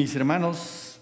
[0.00, 0.98] Mis hermanos,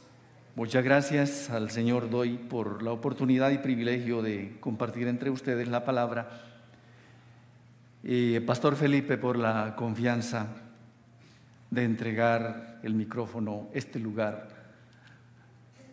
[0.57, 5.85] muchas gracias al Señor doy por la oportunidad y privilegio de compartir entre ustedes la
[5.85, 6.29] palabra.
[8.03, 10.49] Y Pastor Felipe por la confianza
[11.71, 14.49] de entregar el micrófono, este lugar.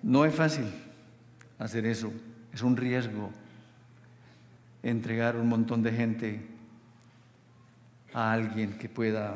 [0.02, 0.66] No es fácil
[1.60, 2.12] hacer eso,
[2.52, 3.30] es un riesgo
[4.82, 6.48] entregar un montón de gente
[8.16, 9.36] a alguien que pueda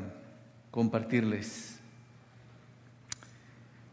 [0.71, 1.78] compartirles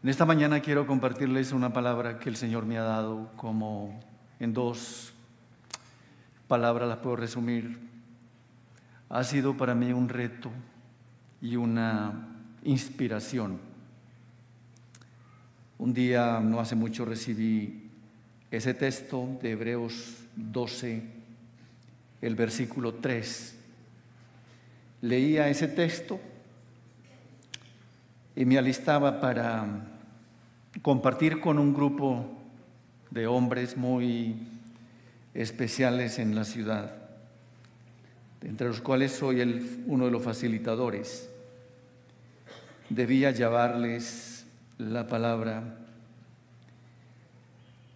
[0.07, 3.99] en esta mañana quiero compartirles una palabra que el Señor me ha dado como
[4.39, 5.11] en dos
[6.47, 7.77] palabras las puedo resumir.
[9.09, 10.49] Ha sido para mí un reto
[11.41, 12.25] y una
[12.63, 13.59] inspiración.
[15.77, 17.89] Un día, no hace mucho, recibí
[18.49, 21.03] ese texto de Hebreos 12,
[22.21, 23.57] el versículo 3.
[25.01, 26.17] Leía ese texto
[28.37, 29.96] y me alistaba para
[30.81, 32.25] compartir con un grupo
[33.11, 34.35] de hombres muy
[35.33, 36.95] especiales en la ciudad,
[38.41, 39.41] entre los cuales soy
[39.87, 41.29] uno de los facilitadores.
[42.89, 44.45] Debía llevarles
[44.77, 45.77] la palabra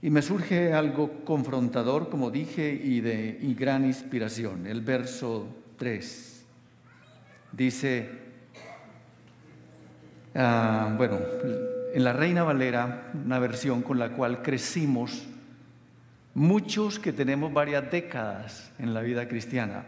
[0.02, 4.66] y me surge algo confrontador, como dije, y de y gran inspiración.
[4.66, 6.46] El verso 3
[7.52, 8.22] dice,
[10.34, 11.20] Ah, bueno,
[11.94, 15.23] en la Reina Valera, una versión con la cual crecimos
[16.34, 19.86] muchos que tenemos varias décadas en la vida cristiana.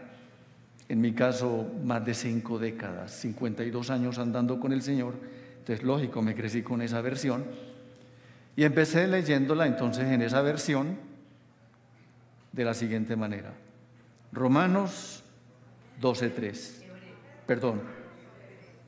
[0.88, 5.14] En mi caso, más de cinco décadas, 52 años andando con el Señor.
[5.58, 7.44] Entonces, lógico, me crecí con esa versión.
[8.56, 10.98] Y empecé leyéndola entonces en esa versión
[12.52, 13.52] de la siguiente manera.
[14.30, 15.24] Romanos
[16.00, 16.82] 12.3.
[17.46, 17.80] Perdón,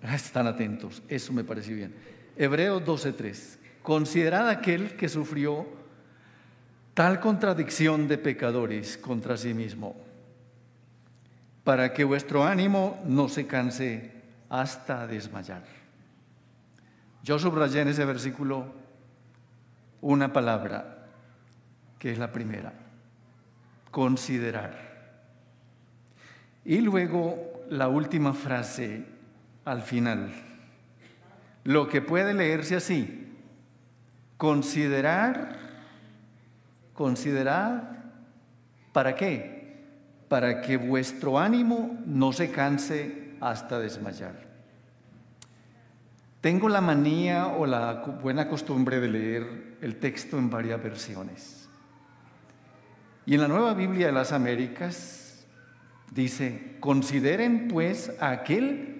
[0.02, 2.15] están atentos, eso me parece bien.
[2.36, 3.58] Hebreos 12:3.
[3.82, 5.66] Considerad aquel que sufrió
[6.94, 9.96] tal contradicción de pecadores contra sí mismo,
[11.64, 14.12] para que vuestro ánimo no se canse
[14.48, 15.64] hasta desmayar.
[17.22, 18.72] Yo subrayé en ese versículo
[20.00, 21.08] una palabra,
[21.98, 22.72] que es la primera,
[23.90, 24.86] considerar.
[26.64, 29.04] Y luego la última frase,
[29.64, 30.45] al final.
[31.66, 33.26] Lo que puede leerse así,
[34.36, 35.58] considerar,
[36.94, 38.04] considerar,
[38.92, 39.82] ¿para qué?
[40.28, 44.46] Para que vuestro ánimo no se canse hasta desmayar.
[46.40, 51.68] Tengo la manía o la buena costumbre de leer el texto en varias versiones.
[53.26, 55.44] Y en la Nueva Biblia de las Américas
[56.12, 58.95] dice, consideren pues a aquel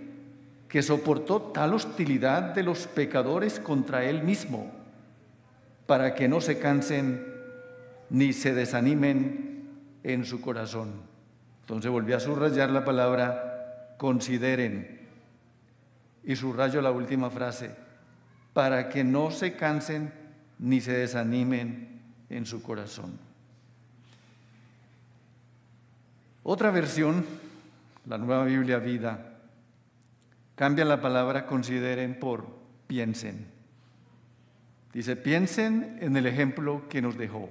[0.77, 4.71] que soportó tal hostilidad de los pecadores contra él mismo,
[5.87, 7.27] para que no se cansen
[8.11, 9.71] ni se desanimen
[10.03, 10.93] en su corazón.
[11.63, 15.01] Entonces volví a subrayar la palabra consideren
[16.23, 17.71] y subrayo la última frase,
[18.53, 20.13] para que no se cansen
[20.59, 23.19] ni se desanimen en su corazón.
[26.43, 27.25] Otra versión,
[28.05, 29.36] la nueva Biblia Vida,
[30.57, 32.47] Cambia la palabra consideren por
[32.87, 33.47] piensen.
[34.93, 37.51] Dice, piensen en el ejemplo que nos dejó.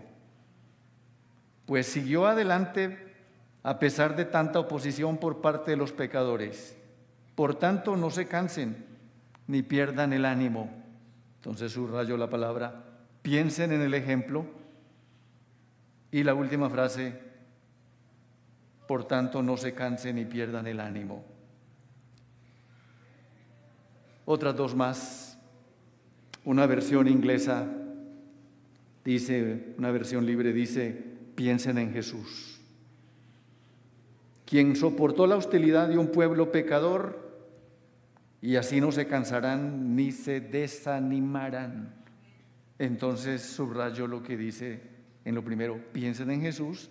[1.68, 3.14] Pues siguió adelante
[3.62, 6.76] a pesar de tanta oposición por parte de los pecadores.
[7.36, 8.84] Por tanto, no se cansen
[9.46, 10.72] ni pierdan el ánimo.
[11.36, 12.86] Entonces subrayo la palabra,
[13.22, 14.48] piensen en el ejemplo.
[16.10, 17.22] Y la última frase,
[18.88, 21.35] por tanto, no se cansen ni pierdan el ánimo
[24.26, 25.40] otras dos más.
[26.44, 27.68] Una versión inglesa
[29.04, 30.92] dice, una versión libre dice,
[31.36, 32.60] piensen en Jesús,
[34.46, 37.26] quien soportó la hostilidad de un pueblo pecador
[38.42, 41.96] y así no se cansarán ni se desanimarán.
[42.78, 44.82] Entonces subrayo lo que dice
[45.24, 46.90] en lo primero, piensen en Jesús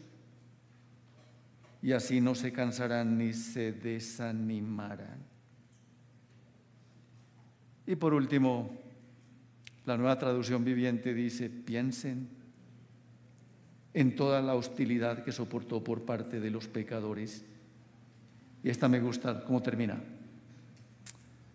[1.81, 5.34] y así no se cansarán ni se desanimarán.
[7.87, 8.71] Y por último,
[9.85, 12.29] la nueva traducción viviente dice, piensen
[13.93, 17.45] en toda la hostilidad que soportó por parte de los pecadores.
[18.63, 20.03] Y esta me gusta cómo termina.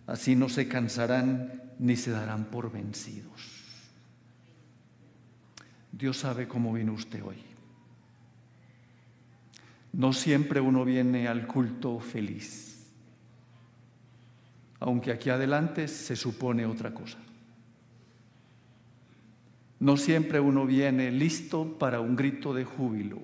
[0.06, 3.60] Así no se cansarán ni se darán por vencidos.
[5.92, 7.38] Dios sabe cómo vino usted hoy.
[9.92, 12.69] No siempre uno viene al culto feliz
[14.80, 17.18] aunque aquí adelante se supone otra cosa.
[19.80, 23.22] no siempre uno viene listo para un grito de júbilo.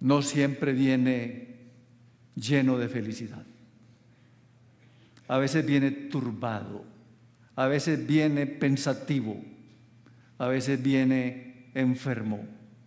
[0.00, 1.56] No siempre viene
[2.34, 3.44] lleno de felicidad.
[5.28, 6.84] A veces viene turbado,
[7.54, 9.40] a veces viene pensativo,
[10.38, 12.44] a veces viene enfermo,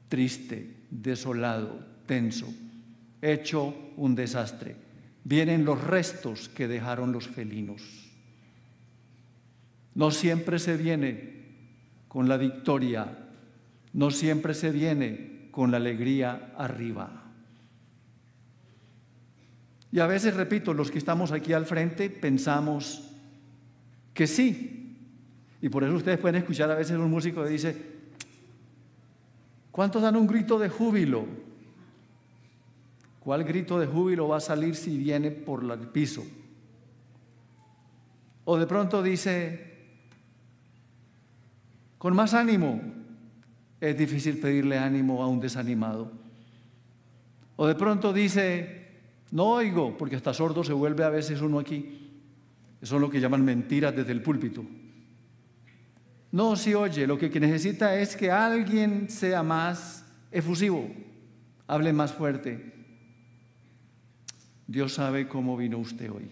[0.07, 2.53] triste, desolado, tenso,
[3.21, 4.88] hecho un desastre.
[5.29, 7.83] Vienen los restos que dejaron los felinos.
[9.93, 11.43] No siempre se viene
[12.07, 13.15] con la victoria,
[13.93, 17.25] no siempre se viene con la alegría arriba.
[19.91, 23.11] Y a veces, repito, los que estamos aquí al frente pensamos
[24.15, 24.97] que sí.
[25.61, 27.77] Y por eso ustedes pueden escuchar a veces un músico que dice,
[29.69, 31.48] ¿cuántos dan un grito de júbilo?
[33.29, 36.25] ¿Cuál grito de júbilo va a salir si viene por el piso?
[38.43, 39.67] O de pronto dice,
[41.99, 42.81] con más ánimo.
[43.79, 46.11] Es difícil pedirle ánimo a un desanimado.
[47.55, 48.87] O de pronto dice,
[49.29, 52.09] no oigo, porque hasta sordo se vuelve a veces uno aquí.
[52.81, 54.65] Eso es lo que llaman mentiras desde el púlpito.
[56.31, 60.89] No, si oye, lo que necesita es que alguien sea más efusivo,
[61.67, 62.78] hable más fuerte.
[64.69, 66.29] Dios sabe cómo vino usted hoy.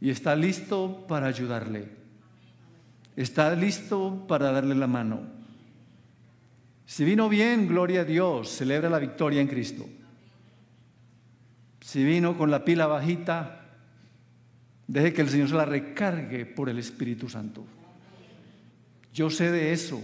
[0.00, 1.88] Y está listo para ayudarle.
[3.16, 5.22] Está listo para darle la mano.
[6.86, 9.88] Si vino bien, gloria a Dios, celebra la victoria en Cristo.
[11.80, 13.66] Si vino con la pila bajita,
[14.86, 17.66] deje que el Señor se la recargue por el Espíritu Santo.
[19.12, 20.00] Yo sé de eso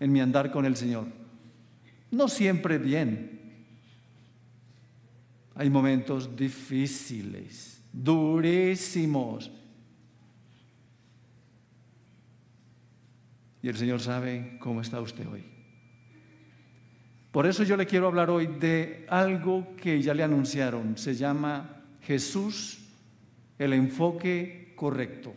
[0.00, 1.06] en mi andar con el Señor.
[2.10, 3.40] No siempre bien.
[5.54, 9.50] Hay momentos difíciles, durísimos
[13.64, 15.42] Y el Señor sabe cómo está usted hoy.
[17.32, 20.98] Por eso yo le quiero hablar hoy de algo que ya le anunciaron.
[20.98, 22.80] Se llama Jesús,
[23.58, 25.32] el enfoque correcto.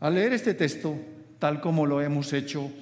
[0.00, 0.98] Al leer este texto,
[1.38, 2.72] tal como lo hemos hecho,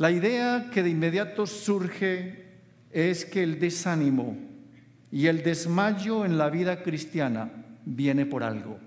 [0.00, 2.46] la idea que de inmediato surge
[2.90, 4.34] es que el desánimo
[5.12, 7.50] y el desmayo en la vida cristiana
[7.84, 8.78] viene por algo.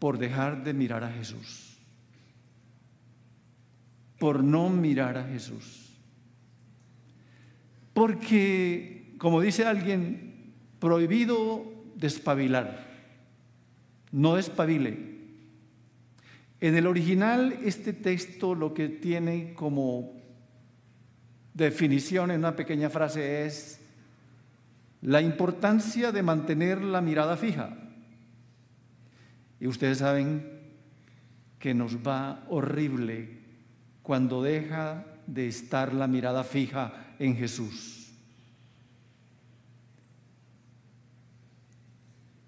[0.00, 1.76] por dejar de mirar a Jesús,
[4.18, 5.90] por no mirar a Jesús.
[7.92, 11.66] Porque, como dice alguien, prohibido
[11.96, 12.88] despabilar,
[14.10, 15.09] no despabile.
[16.60, 20.12] En el original, este texto lo que tiene como
[21.54, 23.80] definición en una pequeña frase es
[25.02, 27.76] la importancia de mantener la mirada fija.
[29.58, 30.60] Y ustedes saben
[31.58, 33.40] que nos va horrible
[34.02, 38.12] cuando deja de estar la mirada fija en Jesús.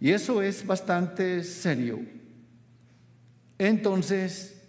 [0.01, 2.22] Y eso es bastante serio.
[3.59, 4.63] Entonces,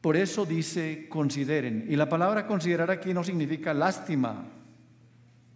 [0.00, 1.86] por eso dice consideren.
[1.88, 4.46] Y la palabra considerar aquí no significa lástima.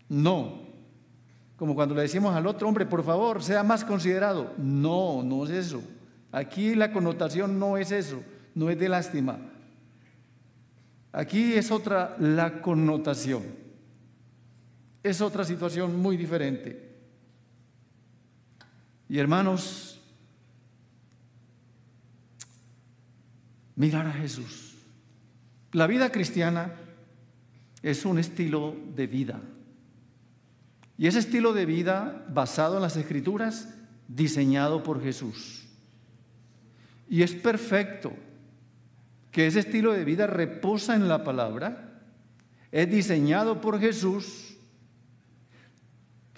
[0.09, 0.63] No,
[1.63, 4.53] como cuando le decimos al otro hombre, por favor, sea más considerado.
[4.59, 5.81] No, no es eso.
[6.33, 8.21] Aquí la connotación no es eso,
[8.57, 9.39] no es de lástima.
[11.13, 13.45] Aquí es otra la connotación.
[15.05, 16.97] Es otra situación muy diferente.
[19.09, 20.02] Y hermanos,
[23.77, 24.75] mirar a Jesús.
[25.73, 26.73] La vida cristiana
[27.83, 29.41] es un estilo de vida.
[30.99, 33.75] Y ese estilo de vida basado en las escrituras,
[34.09, 35.65] diseñado por Jesús.
[37.09, 38.13] Y es perfecto
[39.31, 42.01] que ese estilo de vida reposa en la palabra,
[42.71, 44.57] es diseñado por Jesús,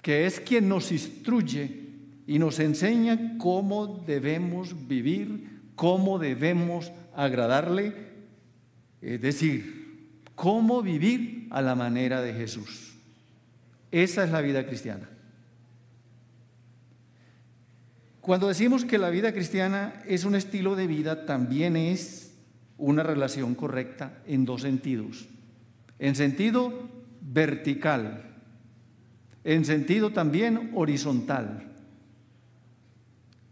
[0.01, 1.89] que es quien nos instruye
[2.25, 7.93] y nos enseña cómo debemos vivir, cómo debemos agradarle,
[9.01, 12.95] es decir, cómo vivir a la manera de Jesús.
[13.91, 15.09] Esa es la vida cristiana.
[18.21, 22.35] Cuando decimos que la vida cristiana es un estilo de vida, también es
[22.77, 25.27] una relación correcta en dos sentidos.
[25.99, 26.89] En sentido
[27.21, 28.35] vertical,
[29.43, 31.71] en sentido también horizontal.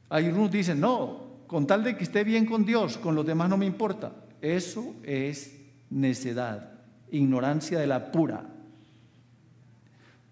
[0.09, 1.22] Hay unos dicen, no,
[1.53, 4.11] con tal de que esté bien con Dios, con los demás no me importa.
[4.41, 5.55] Eso es
[5.91, 6.79] necedad,
[7.11, 8.49] ignorancia de la pura.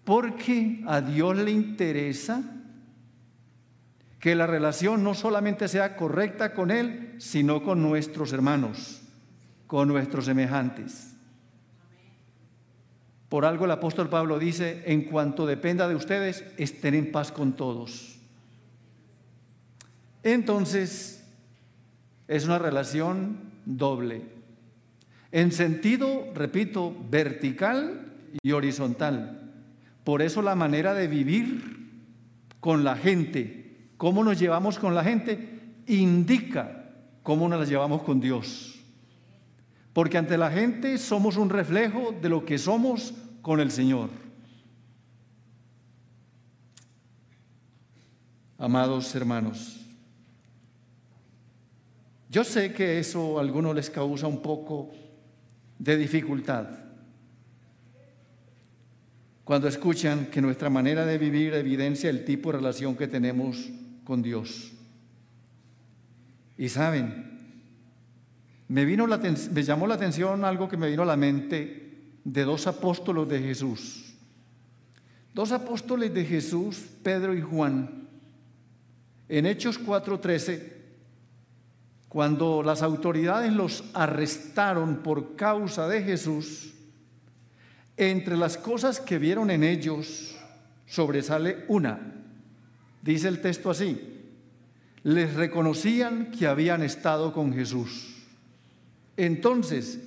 [0.02, 2.42] Porque a Dios le interesa
[4.18, 9.02] que la relación no solamente sea correcta con Él, sino con nuestros hermanos,
[9.68, 11.14] con nuestros semejantes.
[13.28, 17.52] Por algo el apóstol Pablo dice, en cuanto dependa de ustedes, estén en paz con
[17.52, 18.11] todos.
[20.22, 21.24] Entonces,
[22.28, 24.22] es una relación doble.
[25.30, 28.12] En sentido, repito, vertical
[28.42, 29.50] y horizontal.
[30.04, 31.90] Por eso la manera de vivir
[32.60, 36.90] con la gente, cómo nos llevamos con la gente, indica
[37.22, 38.80] cómo nos llevamos con Dios.
[39.92, 44.10] Porque ante la gente somos un reflejo de lo que somos con el Señor.
[48.58, 49.81] Amados hermanos,
[52.32, 54.90] yo sé que eso a algunos les causa un poco
[55.78, 56.66] de dificultad
[59.44, 63.68] cuando escuchan que nuestra manera de vivir evidencia el tipo de relación que tenemos
[64.02, 64.72] con Dios.
[66.56, 67.38] Y saben,
[68.68, 72.66] me, vino me llamó la atención algo que me vino a la mente de dos
[72.66, 74.14] apóstolos de Jesús.
[75.34, 78.08] Dos apóstoles de Jesús, Pedro y Juan.
[79.28, 80.81] En Hechos 4:13,
[82.12, 86.74] cuando las autoridades los arrestaron por causa de Jesús,
[87.96, 90.36] entre las cosas que vieron en ellos
[90.84, 92.12] sobresale una.
[93.00, 93.98] Dice el texto así,
[95.04, 98.14] les reconocían que habían estado con Jesús.
[99.16, 99.98] Entonces,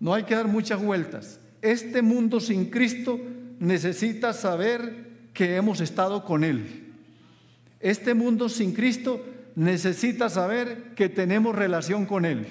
[0.00, 1.38] no hay que dar muchas vueltas.
[1.60, 3.20] Este mundo sin Cristo
[3.60, 6.92] necesita saber que hemos estado con Él.
[7.78, 9.24] Este mundo sin Cristo
[9.54, 12.46] necesita saber que tenemos relación con Él.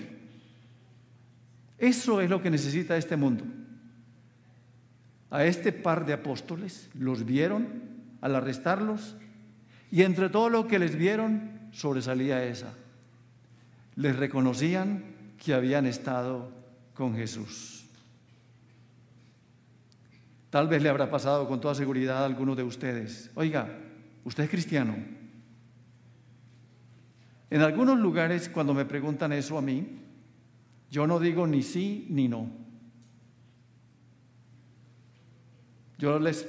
[1.78, 3.44] Eso es lo que necesita este mundo.
[5.30, 7.68] A este par de apóstoles los vieron
[8.22, 9.16] al arrestarlos
[9.90, 12.74] y entre todo lo que les vieron sobresalía esa.
[13.96, 15.04] Les reconocían
[15.44, 16.52] que habían estado
[16.94, 17.86] con Jesús.
[20.50, 23.32] Tal vez le habrá pasado con toda seguridad a alguno de ustedes.
[23.36, 23.80] Oiga,
[24.26, 25.21] usted es cristiano.
[27.52, 29.86] En algunos lugares cuando me preguntan eso a mí,
[30.90, 32.50] yo no digo ni sí ni no.
[35.98, 36.48] Yo les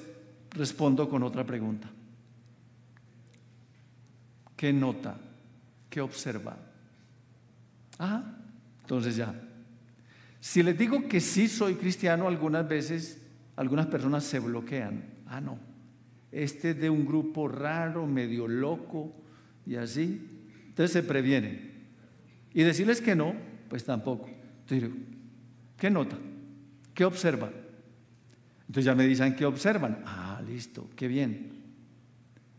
[0.50, 1.90] respondo con otra pregunta.
[4.56, 5.18] ¿Qué nota?
[5.90, 6.56] ¿Qué observa?
[7.98, 8.22] Ah,
[8.82, 9.34] entonces ya,
[10.40, 13.20] si les digo que sí soy cristiano, algunas veces
[13.56, 15.04] algunas personas se bloquean.
[15.26, 15.58] Ah, no,
[16.30, 19.12] este es de un grupo raro, medio loco
[19.66, 20.31] y así.
[20.72, 21.70] Entonces se previenen.
[22.54, 23.34] Y decirles que no,
[23.68, 24.30] pues tampoco.
[24.60, 24.90] Entonces,
[25.76, 26.16] ¿qué nota?
[26.94, 27.52] ¿Qué observa?
[28.60, 30.02] Entonces ya me dicen qué observan.
[30.06, 31.52] Ah, listo, qué bien.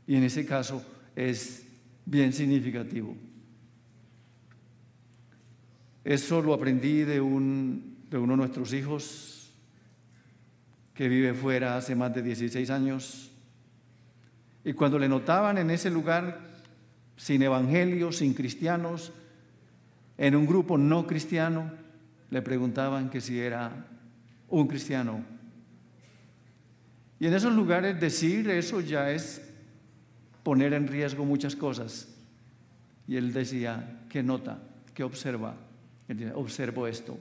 [0.05, 1.65] Y en ese caso es
[2.05, 3.17] bien significativo.
[6.03, 9.51] Eso lo aprendí de, un, de uno de nuestros hijos
[10.93, 13.32] que vive fuera hace más de 16 años.
[14.63, 16.52] Y cuando le notaban en ese lugar,
[17.23, 19.13] sin evangelio, sin cristianos,
[20.17, 21.71] en un grupo no cristiano,
[22.29, 23.87] le preguntaban que si era
[24.49, 25.23] un cristiano.
[27.21, 29.41] Y en esos lugares decir eso ya es
[30.43, 32.13] poner en riesgo muchas cosas.
[33.07, 34.59] Y él decía, ¿qué nota?
[34.93, 35.55] ¿Qué observa?
[36.35, 37.17] observo esto.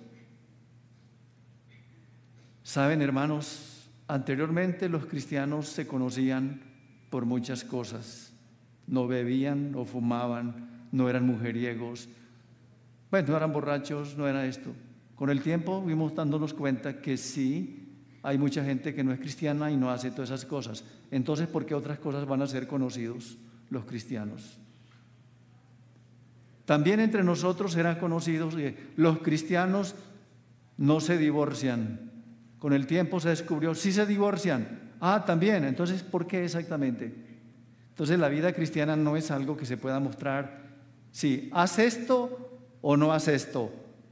[2.64, 6.60] Saben, hermanos, anteriormente los cristianos se conocían
[7.08, 8.31] por muchas cosas.
[8.92, 12.08] No bebían, no fumaban, no eran mujeriegos,
[13.10, 14.70] bueno, no eran borrachos, no era esto.
[15.14, 17.88] Con el tiempo fuimos dándonos cuenta que sí,
[18.22, 20.84] hay mucha gente que no es cristiana y no hace todas esas cosas.
[21.10, 23.36] Entonces, ¿por qué otras cosas van a ser conocidos
[23.70, 24.58] los cristianos?
[26.64, 29.94] También entre nosotros eran conocidos que los cristianos
[30.78, 32.10] no se divorcian.
[32.58, 34.92] Con el tiempo se descubrió, sí se divorcian.
[35.00, 35.64] Ah, también.
[35.64, 37.31] Entonces, ¿por qué exactamente?
[37.92, 40.62] Entonces, la vida cristiana no es algo que se pueda mostrar.
[41.12, 43.70] Sí, haz esto o no haz esto.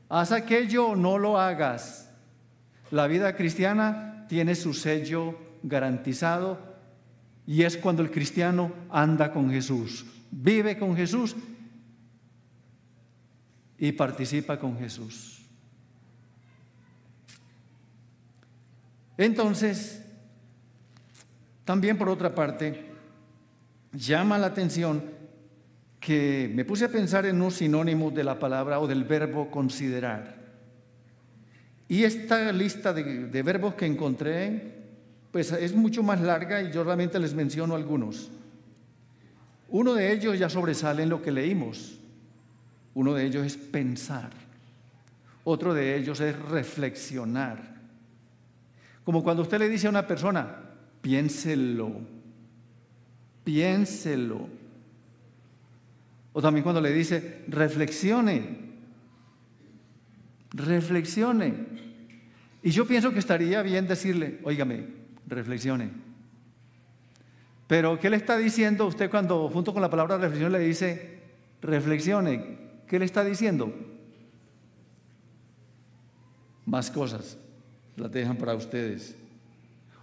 [0.09, 2.11] Haz aquello o no lo hagas.
[2.91, 6.59] La vida cristiana tiene su sello garantizado
[7.47, 11.35] y es cuando el cristiano anda con Jesús, vive con Jesús
[13.79, 15.41] y participa con Jesús.
[19.17, 20.05] Entonces,
[21.65, 22.89] también por otra parte,
[23.92, 25.02] llama la atención
[25.99, 30.37] que me puse a pensar en un sinónimo de la palabra o del verbo considerar.
[31.88, 34.80] Y esta lista de, de verbos que encontré
[35.30, 38.30] pues es mucho más larga y yo realmente les menciono algunos.
[39.68, 41.99] Uno de ellos ya sobresale en lo que leímos.
[42.94, 44.30] Uno de ellos es pensar.
[45.44, 47.76] Otro de ellos es reflexionar.
[49.04, 50.56] Como cuando usted le dice a una persona,
[51.00, 51.92] piénselo,
[53.50, 54.47] piénselo.
[56.33, 58.59] O también cuando le dice, reflexione,
[60.52, 61.54] reflexione.
[62.62, 64.87] Y yo pienso que estaría bien decirle, óigame,
[65.26, 65.90] reflexione.
[67.66, 71.19] Pero ¿qué le está diciendo usted cuando junto con la palabra reflexión le dice,
[71.61, 72.57] reflexione?
[72.87, 73.75] ¿Qué le está diciendo?
[76.66, 77.37] Más cosas,
[77.97, 79.16] las dejan para ustedes.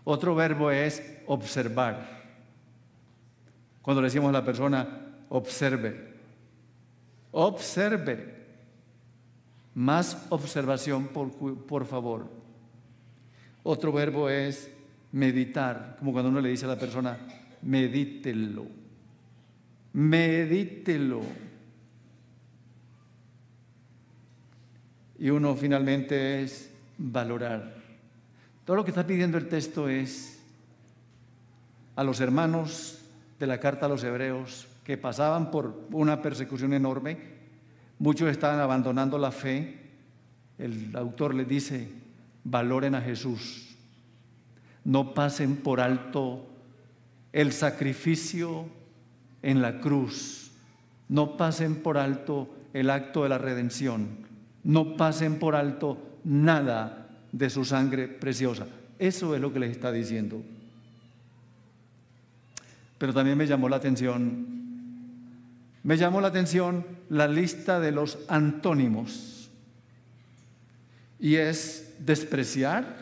[0.04, 2.17] Otro verbo es observar.
[3.88, 4.86] Cuando le decimos a la persona,
[5.30, 5.96] observe,
[7.32, 8.36] observe.
[9.76, 11.32] Más observación, por,
[11.66, 12.30] por favor.
[13.64, 14.70] Otro verbo es
[15.14, 17.18] meditar, como cuando uno le dice a la persona,
[17.62, 18.66] medítelo,
[19.94, 21.22] medítelo.
[25.18, 27.74] Y uno finalmente es valorar.
[28.66, 30.42] Todo lo que está pidiendo el texto es
[31.96, 32.97] a los hermanos
[33.40, 37.38] de la carta a los hebreos que pasaban por una persecución enorme,
[38.00, 39.80] Muchos estaban abandonando la fe.
[40.58, 41.90] El autor les dice,
[42.44, 43.76] valoren a Jesús.
[44.84, 46.48] No pasen por alto
[47.34, 48.66] el sacrificio
[49.42, 50.52] en la cruz.
[51.10, 54.28] No pasen por alto el acto de la redención.
[54.64, 58.68] No pasen por alto nada de su sangre preciosa.
[59.00, 60.42] Eso es lo que les está diciendo.
[62.98, 64.58] Pero también me llamó la atención
[65.88, 69.50] me llamó la atención la lista de los antónimos.
[71.18, 72.98] Y es despreciar,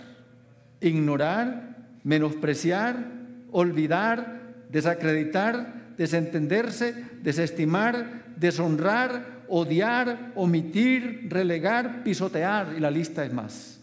[0.82, 3.08] ignorar, menospreciar,
[3.52, 6.94] olvidar, desacreditar, desentenderse,
[7.24, 13.80] desestimar, deshonrar, odiar, omitir, relegar, pisotear, y la lista es más.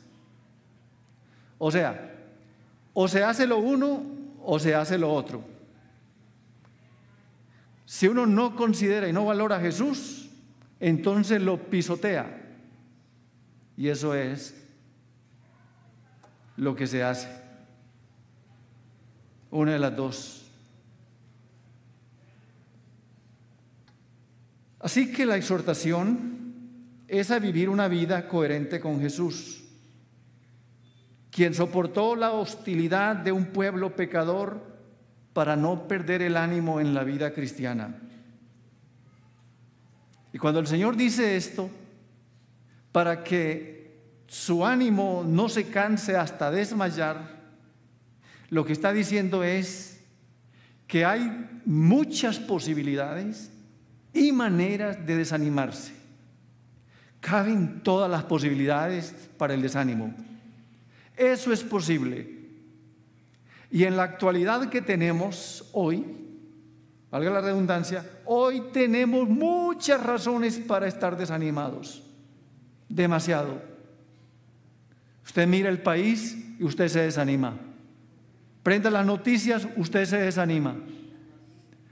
[1.58, 2.08] O sea,
[2.94, 4.00] o se hace lo uno
[4.44, 5.51] o se hace lo otro.
[7.92, 10.30] Si uno no considera y no valora a Jesús,
[10.80, 12.56] entonces lo pisotea.
[13.76, 14.54] Y eso es
[16.56, 17.28] lo que se hace.
[19.50, 20.50] Una de las dos.
[24.80, 26.64] Así que la exhortación
[27.08, 29.64] es a vivir una vida coherente con Jesús,
[31.30, 34.71] quien soportó la hostilidad de un pueblo pecador
[35.32, 37.94] para no perder el ánimo en la vida cristiana.
[40.32, 41.70] Y cuando el Señor dice esto,
[42.90, 47.42] para que su ánimo no se canse hasta desmayar,
[48.50, 50.00] lo que está diciendo es
[50.86, 53.50] que hay muchas posibilidades
[54.12, 55.94] y maneras de desanimarse.
[57.20, 60.14] Caben todas las posibilidades para el desánimo.
[61.16, 62.41] Eso es posible
[63.72, 66.04] y en la actualidad que tenemos hoy,
[67.10, 72.02] valga la redundancia, hoy tenemos muchas razones para estar desanimados.
[72.86, 73.62] Demasiado.
[75.24, 77.54] Usted mira el país y usted se desanima.
[78.62, 80.76] Prenda las noticias, usted se desanima.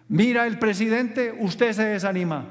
[0.06, 2.44] Mira el presidente, usted se desanima.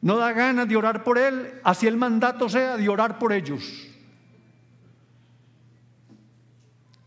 [0.00, 3.93] No da ganas de orar por él, así el mandato sea de orar por ellos.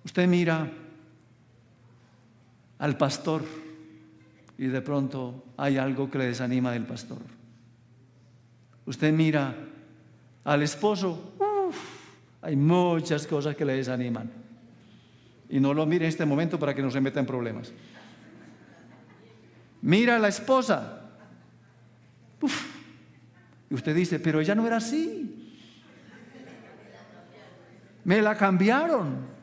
[0.08, 0.72] Usted mira
[2.80, 3.43] al pastor
[4.58, 7.17] y de pronto hay algo que le desanima del pastor.
[8.86, 9.54] Usted mira
[10.46, 11.34] al esposo,
[12.41, 14.32] hay muchas cosas que le desaniman.
[15.50, 17.74] Y no lo mire en este momento para que no se meta en problemas.
[19.82, 21.02] Mira a la esposa.
[23.70, 25.54] y usted dice, pero ella no era así.
[28.06, 29.37] Me la cambiaron.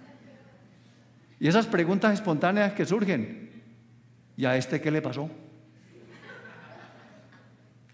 [1.44, 3.50] Y esas preguntas espontáneas que surgen,
[4.34, 5.28] ¿y a este qué le pasó?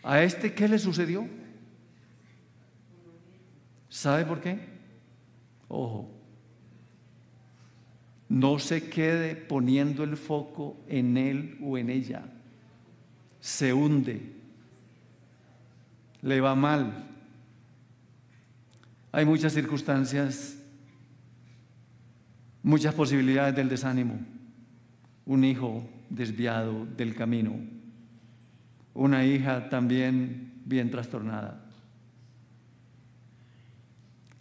[0.05, 1.27] ¿A este qué le sucedió?
[3.89, 4.57] ¿Sabe por qué?
[5.67, 6.09] Ojo,
[8.29, 12.23] no se quede poniendo el foco en él o en ella.
[13.41, 14.33] Se hunde.
[16.23, 17.09] Le va mal.
[19.11, 20.60] Hay muchas circunstancias
[22.63, 24.19] muchas posibilidades del desánimo,
[25.27, 27.55] un hijo desviado del camino,
[28.95, 31.65] una hija también bien trastornada.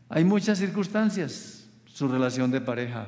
[0.10, 3.08] Hay muchas circunstancias, su relación de pareja.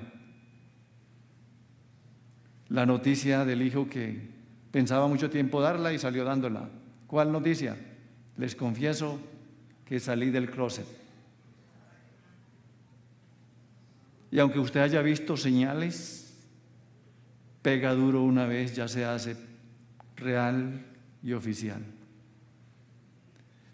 [2.70, 4.30] La noticia del hijo que
[4.72, 6.70] pensaba mucho tiempo darla y salió dándola.
[7.08, 7.76] ¿Cuál noticia?
[8.38, 9.20] Les confieso
[9.84, 11.01] que salí del closet.
[14.32, 16.34] Y aunque usted haya visto señales,
[17.62, 19.36] pega duro una vez, ya se hace
[20.16, 20.86] real
[21.22, 21.84] y oficial.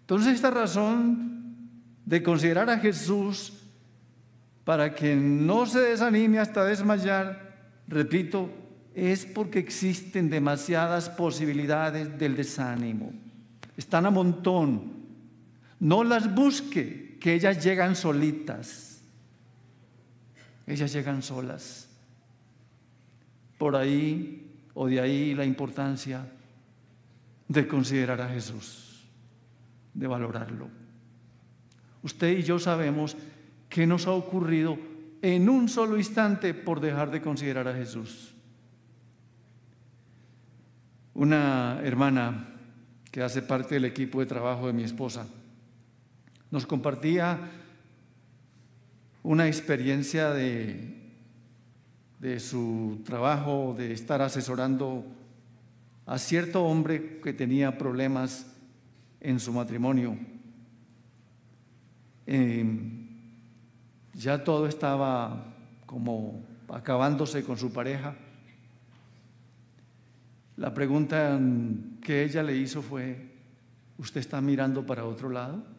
[0.00, 1.56] Entonces esta razón
[2.04, 3.52] de considerar a Jesús
[4.64, 8.50] para que no se desanime hasta desmayar, repito,
[8.94, 13.12] es porque existen demasiadas posibilidades del desánimo.
[13.76, 14.98] Están a montón.
[15.78, 18.87] No las busque, que ellas llegan solitas.
[20.68, 21.88] Ellas llegan solas.
[23.58, 26.24] Por ahí o de ahí la importancia
[27.48, 29.04] de considerar a Jesús,
[29.94, 30.68] de valorarlo.
[32.02, 33.16] Usted y yo sabemos
[33.68, 34.78] ¿Qué nos ha ocurrido
[35.20, 38.32] en un solo instante por dejar de considerar a Jesús?
[41.14, 42.54] Una hermana
[43.10, 45.26] que hace parte del equipo de trabajo de mi esposa
[46.50, 47.38] nos compartía
[49.28, 51.02] una experiencia de,
[52.18, 55.04] de su trabajo, de estar asesorando
[56.06, 58.50] a cierto hombre que tenía problemas
[59.20, 60.16] en su matrimonio.
[62.26, 62.64] Eh,
[64.14, 68.16] ya todo estaba como acabándose con su pareja.
[70.56, 71.38] La pregunta
[72.00, 73.30] que ella le hizo fue,
[73.98, 75.77] ¿usted está mirando para otro lado?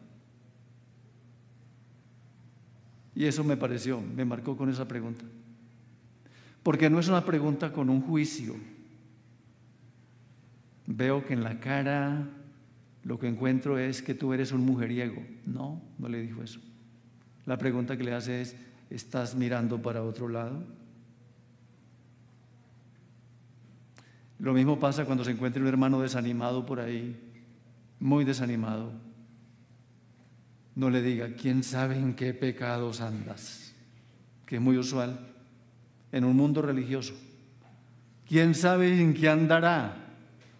[3.20, 5.26] Y eso me pareció, me marcó con esa pregunta.
[6.62, 8.54] Porque no es una pregunta con un juicio.
[10.86, 12.26] Veo que en la cara
[13.04, 15.22] lo que encuentro es que tú eres un mujeriego.
[15.44, 16.60] No, no le dijo eso.
[17.44, 18.56] La pregunta que le hace es,
[18.88, 20.64] ¿estás mirando para otro lado?
[24.38, 27.20] Lo mismo pasa cuando se encuentra un hermano desanimado por ahí,
[27.98, 29.09] muy desanimado.
[30.74, 33.74] No le diga, ¿quién sabe en qué pecados andas?
[34.46, 35.18] Que es muy usual
[36.12, 37.14] en un mundo religioso.
[38.26, 39.96] ¿Quién sabe en qué andará?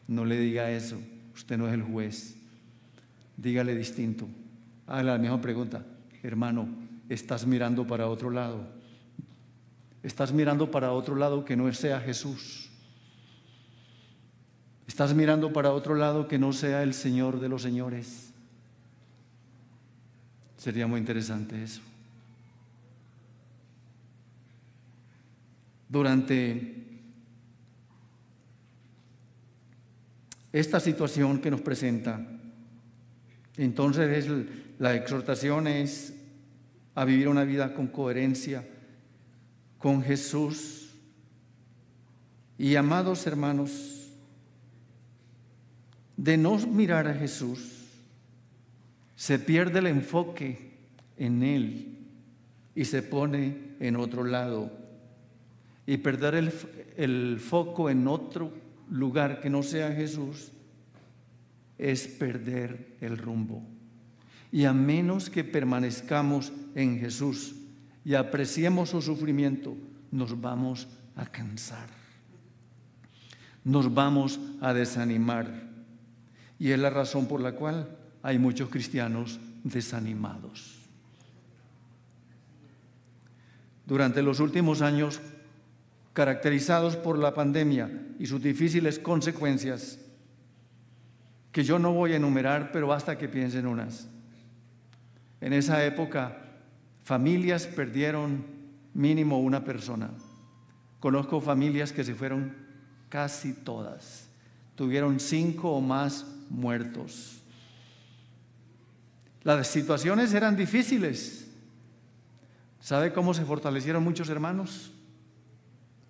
[0.09, 1.01] No le diga eso.
[1.35, 2.37] Usted no es el juez.
[3.37, 4.29] Dígale distinto.
[4.87, 5.85] Haga la misma pregunta
[6.23, 6.69] hermano,
[7.09, 8.67] estás mirando para otro lado.
[10.03, 12.71] Estás mirando para otro lado que no sea Jesús.
[14.87, 18.30] Estás mirando para otro lado que no sea el Señor de los señores.
[20.61, 21.81] Sería muy interesante eso.
[25.89, 26.85] Durante
[30.53, 32.21] esta situación que nos presenta,
[33.57, 34.31] entonces es
[34.79, 36.13] la exhortación es
[36.95, 38.63] a vivir una vida con coherencia
[39.79, 40.91] con Jesús.
[42.59, 44.11] Y amados hermanos,
[46.19, 47.80] de no mirar a Jesús,
[49.21, 50.71] se pierde el enfoque
[51.19, 51.99] en Él
[52.75, 54.73] y se pone en otro lado.
[55.87, 56.51] Y perder el,
[56.97, 58.51] el foco en otro
[58.89, 60.53] lugar que no sea Jesús
[61.77, 63.63] es perder el rumbo.
[64.51, 67.57] Y a menos que permanezcamos en Jesús
[68.07, 69.77] y apreciemos su sufrimiento,
[70.11, 71.91] nos vamos a cansar.
[73.65, 75.69] Nos vamos a desanimar.
[76.59, 80.79] Y es la razón por la cual hay muchos cristianos desanimados.
[83.87, 85.21] Durante los últimos años,
[86.13, 89.99] caracterizados por la pandemia y sus difíciles consecuencias,
[91.53, 94.07] que yo no voy a enumerar, pero basta que piensen unas.
[95.41, 96.39] En esa época,
[97.03, 98.45] familias perdieron
[98.95, 100.11] mínimo una persona.
[101.01, 102.55] Conozco familias que se fueron
[103.09, 104.29] casi todas.
[104.77, 107.40] Tuvieron cinco o más muertos.
[109.43, 111.49] Las situaciones eran difíciles.
[112.81, 114.93] ¿Sabe cómo se fortalecieron muchos hermanos?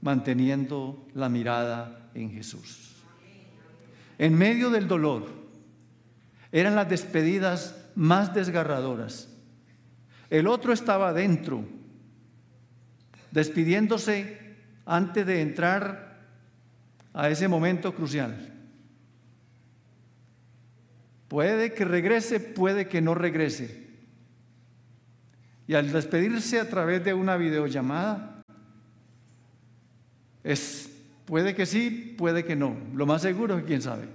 [0.00, 2.96] Manteniendo la mirada en Jesús.
[4.18, 5.26] En medio del dolor,
[6.52, 9.28] eran las despedidas más desgarradoras.
[10.28, 11.64] El otro estaba dentro,
[13.30, 16.20] despidiéndose antes de entrar
[17.12, 18.49] a ese momento crucial.
[21.30, 23.86] Puede que regrese, puede que no regrese.
[25.68, 28.42] Y al despedirse a través de una videollamada,
[30.42, 30.90] es,
[31.26, 32.76] puede que sí, puede que no.
[32.94, 34.08] Lo más seguro es quién sabe.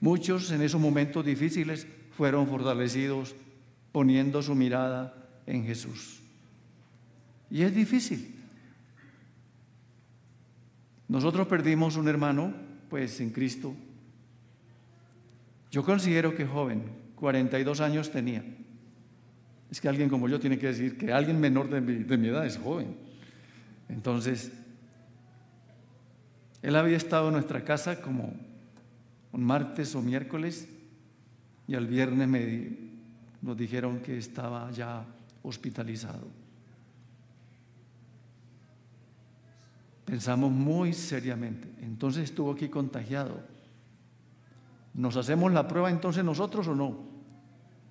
[0.00, 3.36] Muchos en esos momentos difíciles fueron fortalecidos
[3.92, 5.14] poniendo su mirada
[5.46, 6.18] en Jesús.
[7.52, 8.34] Y es difícil.
[11.06, 12.52] Nosotros perdimos un hermano,
[12.90, 13.76] pues en Cristo.
[15.70, 18.44] Yo considero que joven, 42 años tenía.
[19.70, 22.56] Es que alguien como yo tiene que decir que alguien menor de mi, edad es
[22.56, 22.96] joven.
[23.88, 24.52] Entonces,
[26.62, 28.34] él había estado en nuestra casa como
[29.32, 30.68] un martes o miércoles
[31.66, 32.70] y al viernes me,
[33.42, 35.04] nos dijeron que estaba ya
[35.42, 36.26] hospitalizado.
[40.06, 41.68] Pensamos muy seriamente.
[41.82, 43.57] Entonces estuvo aquí contagiado.
[44.98, 46.98] ¿Nos hacemos la prueba entonces nosotros o no?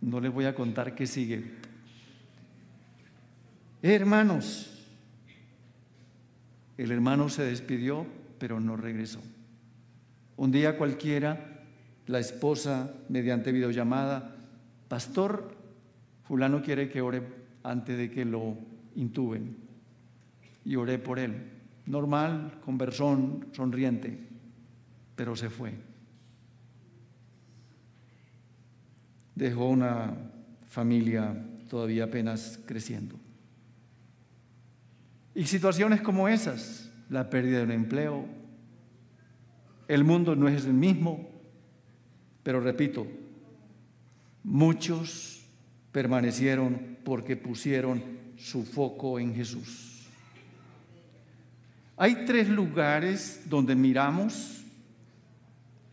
[0.02, 1.54] No les voy a contar qué sigue.
[3.82, 4.86] Hermanos,
[6.78, 8.06] el hermano se despidió,
[8.38, 9.22] pero no regresó.
[10.36, 11.64] Un día cualquiera,
[12.08, 14.36] la esposa, mediante videollamada,
[14.90, 15.56] pastor,
[16.26, 17.24] fulano quiere que ore
[17.64, 18.58] antes de que lo
[18.98, 19.56] intuben.
[20.66, 21.52] Y oré por él.
[21.86, 24.28] Normal, conversón, sonriente,
[25.16, 25.87] pero se fue.
[29.38, 30.16] Dejó una
[30.68, 33.16] familia todavía apenas creciendo.
[35.36, 38.26] Y situaciones como esas, la pérdida de un empleo,
[39.88, 41.30] el mundo no es el mismo,
[42.42, 43.06] pero repito,
[44.44, 45.46] muchos
[45.92, 48.04] permanecieron porque pusieron
[48.38, 50.08] su foco en Jesús.
[51.96, 54.64] Hay tres lugares donde miramos,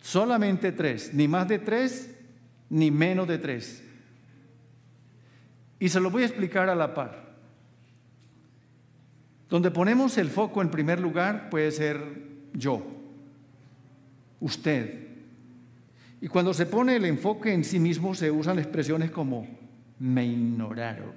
[0.01, 2.15] solamente tres, ni más de tres,
[2.71, 3.83] ni menos de tres.
[5.79, 7.25] Y se lo voy a explicar a la par.
[9.49, 12.03] Donde ponemos el foco en primer lugar puede ser
[12.55, 12.95] yo
[14.41, 15.09] usted.
[16.21, 19.47] Y cuando se pone el enfoque en sí mismo se usan expresiones como
[19.99, 21.13] me ignoraron,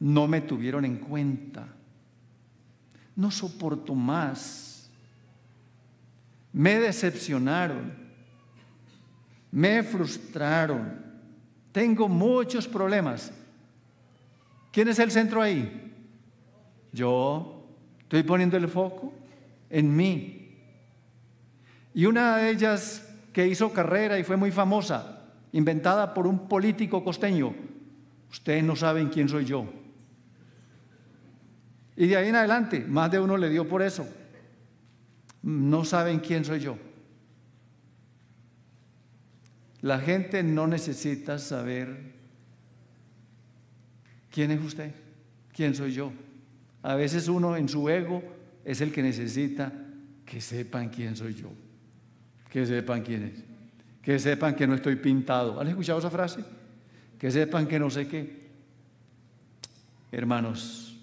[0.00, 1.66] no me tuvieron en cuenta,
[3.16, 4.90] no soporto más,
[6.52, 8.03] me decepcionaron,
[9.54, 11.00] me frustraron,
[11.70, 13.30] tengo muchos problemas.
[14.72, 15.92] ¿Quién es el centro ahí?
[16.92, 17.64] Yo
[18.00, 19.12] estoy poniendo el foco
[19.70, 20.58] en mí.
[21.94, 27.04] Y una de ellas que hizo carrera y fue muy famosa, inventada por un político
[27.04, 27.54] costeño,
[28.32, 29.66] ustedes no saben quién soy yo.
[31.94, 34.04] Y de ahí en adelante, más de uno le dio por eso.
[35.42, 36.76] No saben quién soy yo.
[39.84, 42.12] La gente no necesita saber
[44.30, 44.92] quién es usted,
[45.52, 46.10] quién soy yo.
[46.82, 48.22] A veces uno en su ego
[48.64, 49.72] es el que necesita
[50.24, 51.50] que sepan quién soy yo
[52.54, 53.42] que sepan quién es,
[54.00, 55.60] que sepan que no estoy pintado.
[55.60, 56.44] ¿Han escuchado esa frase?
[57.18, 58.44] Que sepan que no sé qué.
[60.12, 60.96] Hermanos,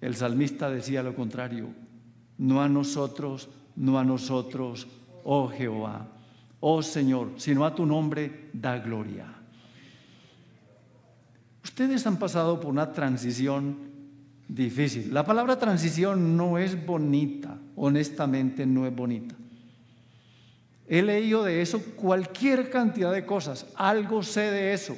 [0.00, 1.68] el salmista decía lo contrario,
[2.38, 4.88] no a nosotros, no a nosotros,
[5.22, 6.08] oh Jehová,
[6.64, 9.26] oh Señor, sino a tu nombre da gloria.
[11.64, 13.78] Ustedes han pasado por una transición
[14.46, 15.12] difícil.
[15.12, 19.34] La palabra transición no es bonita, honestamente no es bonita.
[20.86, 24.96] He leído de eso cualquier cantidad de cosas, algo sé de eso.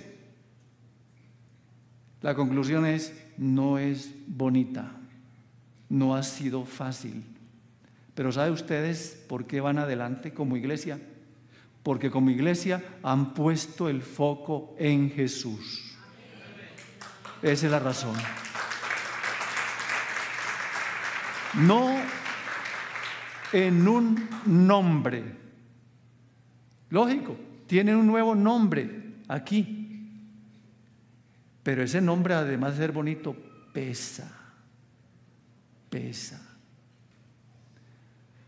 [2.20, 4.92] La conclusión es, no es bonita,
[5.88, 7.24] no ha sido fácil.
[8.14, 11.00] Pero ¿sabe ustedes por qué van adelante como iglesia?
[11.85, 15.97] Porque como iglesia han puesto el foco en Jesús.
[17.40, 18.16] Esa es la razón.
[21.55, 21.94] No
[23.53, 25.44] en un nombre
[26.94, 30.12] Lógico, tiene un nuevo nombre aquí.
[31.64, 33.35] Pero ese nombre, además de ser bonito,
[33.73, 34.31] pesa.
[35.90, 36.40] Pesa.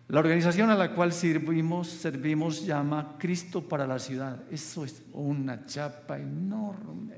[0.08, 4.40] La organización a la cual servimos, servimos llama Cristo para la ciudad.
[4.52, 7.16] Eso es una chapa enorme.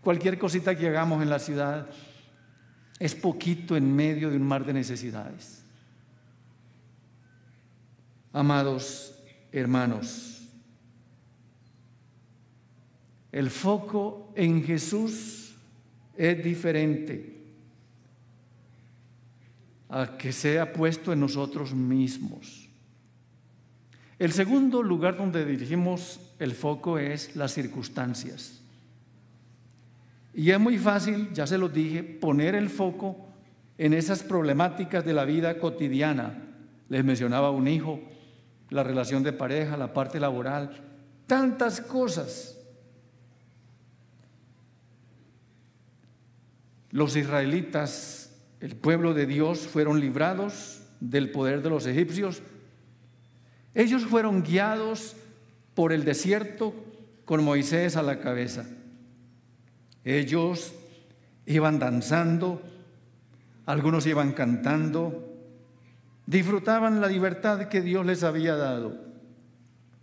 [0.00, 1.88] Cualquier cosita que hagamos en la ciudad
[3.00, 5.64] es poquito en medio de un mar de necesidades.
[8.32, 9.18] Amados,
[9.50, 10.48] hermanos.
[13.32, 15.56] El foco en Jesús
[16.16, 17.37] es diferente
[19.88, 22.68] a que sea puesto en nosotros mismos.
[24.18, 28.60] El segundo lugar donde dirigimos el foco es las circunstancias.
[30.34, 33.28] Y es muy fácil, ya se lo dije, poner el foco
[33.76, 36.42] en esas problemáticas de la vida cotidiana.
[36.88, 38.00] Les mencionaba un hijo,
[38.70, 40.84] la relación de pareja, la parte laboral,
[41.26, 42.58] tantas cosas.
[46.90, 48.27] los israelitas,
[48.60, 52.42] el pueblo de Dios, fueron librados del poder de los egipcios,
[53.74, 55.14] ellos fueron guiados
[55.74, 56.74] por el desierto
[57.24, 58.66] con Moisés a la cabeza.
[60.04, 60.74] Ellos
[61.46, 62.62] iban danzando,
[63.66, 65.36] algunos iban cantando,
[66.26, 68.96] disfrutaban la libertad que Dios les había dado.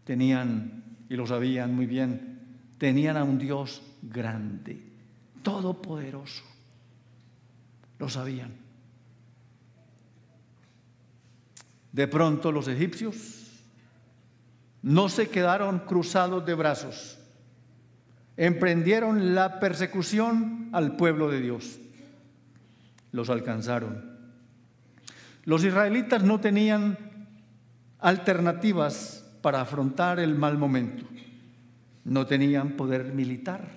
[0.06, 2.40] Tenían, y lo sabían muy bien,
[2.78, 4.82] tenían a un Dios grande,
[5.44, 6.44] todopoderoso.
[8.00, 8.66] Lo sabían.
[11.92, 13.46] De pronto los egipcios
[14.82, 17.18] no se quedaron cruzados de brazos,
[18.38, 21.80] emprendieron la persecución al pueblo de Dios.
[23.12, 24.16] Los alcanzaron.
[25.46, 26.98] Los israelitas no tenían
[28.00, 31.06] alternativas para afrontar el mal momento.
[32.04, 33.68] No tenían poder militar.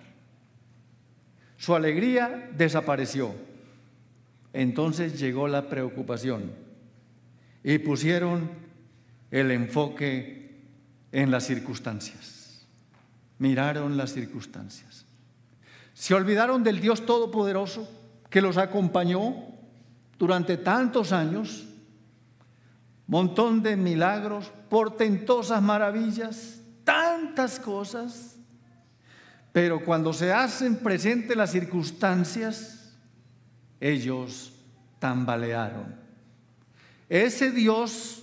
[1.56, 3.34] Su alegría desapareció.
[4.52, 6.52] Entonces llegó la preocupación
[7.62, 8.50] y pusieron
[9.30, 10.62] el enfoque
[11.12, 12.66] en las circunstancias.
[13.38, 15.04] Miraron las circunstancias.
[15.94, 17.88] Se olvidaron del Dios Todopoderoso
[18.30, 19.34] que los acompañó
[20.18, 21.68] durante tantos años
[23.08, 28.36] montón de milagros, portentosas maravillas, tantas cosas,
[29.50, 32.77] pero cuando se hacen presentes las circunstancias,
[33.80, 34.52] ellos
[34.98, 35.94] tambalearon.
[37.08, 38.22] Ese Dios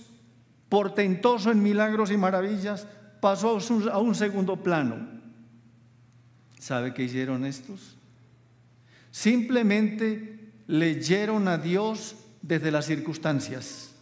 [0.68, 2.86] portentoso en milagros y maravillas
[3.20, 3.58] pasó
[3.90, 5.08] a un segundo plano.
[6.58, 7.96] ¿Sabe qué hicieron estos?
[9.10, 13.96] Simplemente leyeron a Dios desde las circunstancias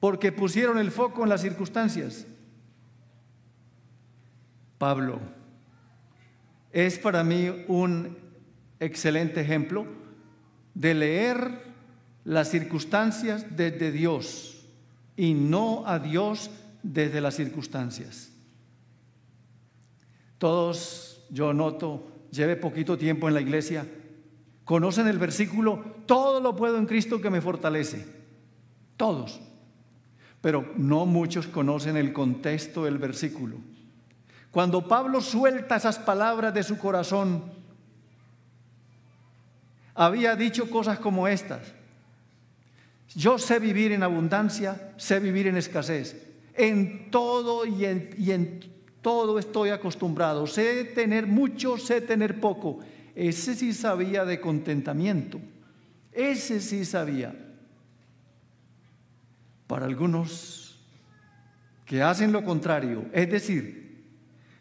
[0.00, 2.26] porque pusieron el foco en las circunstancias.
[4.78, 5.20] Pablo
[6.72, 8.16] es para mí un
[8.80, 9.86] excelente ejemplo
[10.74, 11.70] de leer
[12.24, 14.66] las circunstancias desde Dios
[15.16, 16.50] y no a Dios
[16.82, 18.32] desde las circunstancias.
[20.38, 23.86] Todos, yo noto, lleve poquito tiempo en la iglesia,
[24.64, 28.06] conocen el versículo, todo lo puedo en Cristo que me fortalece.
[28.96, 29.40] Todos
[30.40, 33.56] pero no muchos conocen el contexto del versículo.
[34.50, 37.44] Cuando Pablo suelta esas palabras de su corazón,
[40.00, 41.60] había dicho cosas como estas.
[43.14, 46.16] Yo sé vivir en abundancia, sé vivir en escasez.
[46.54, 48.60] En todo y en,
[49.02, 50.46] todo estoy acostumbrado.
[50.46, 52.78] Sé tener mucho, sé tener poco.
[53.14, 55.38] Ese sí sabía de contentamiento.
[56.12, 57.34] Ese sí sabía.
[59.66, 60.80] Para algunos
[61.84, 64.02] que hacen lo contrario, es decir,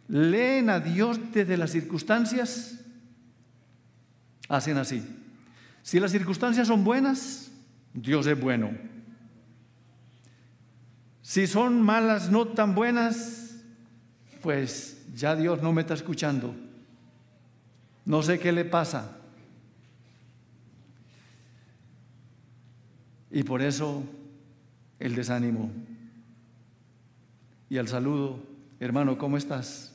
[0.10, 2.78] leen a Dios desde las circunstancias,
[4.50, 5.19] hacen así.
[5.82, 7.52] Si las circunstancias son buenas,
[7.94, 8.72] Dios es bueno.
[11.22, 13.56] Si son malas, no tan buenas,
[14.42, 16.56] pues ya Dios no me está escuchando.
[18.06, 19.18] No sé qué le pasa.
[23.32, 24.04] Y por eso
[25.00, 25.72] el desánimo.
[27.70, 28.40] Y al saludo,
[28.80, 29.94] hermano, ¿cómo estás?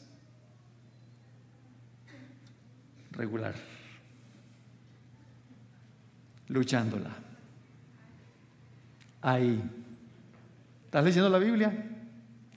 [3.11, 3.74] Regular.
[6.49, 7.11] Luchándola.
[9.23, 9.63] Ahí.
[10.85, 11.73] ¿Estás leyendo la Biblia?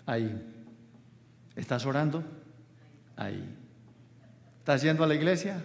[0.05, 0.41] Ahí.
[1.55, 2.23] ¿Estás orando?
[3.15, 3.55] Ahí.
[4.59, 5.63] ¿Estás yendo a la iglesia?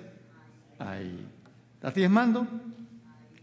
[0.79, 1.27] Ahí.
[1.75, 2.47] ¿Estás diezmando?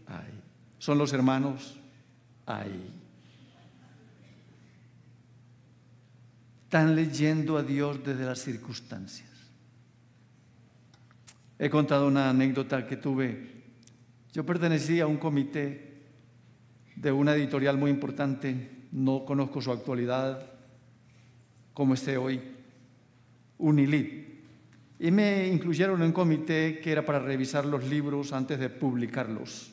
[0.06, 0.40] Ahí.
[0.78, 1.78] ¿Son los hermanos?
[2.46, 3.00] Ahí.
[6.64, 9.28] Están leyendo a Dios desde las circunstancias.
[11.58, 13.59] He contado una anécdota que tuve.
[14.32, 16.02] Yo pertenecía a un comité
[16.96, 20.50] de una editorial muy importante, no conozco su actualidad,
[21.74, 22.40] como esté hoy,
[23.58, 24.24] Unilid.
[24.98, 29.72] Y me incluyeron en un comité que era para revisar los libros antes de publicarlos.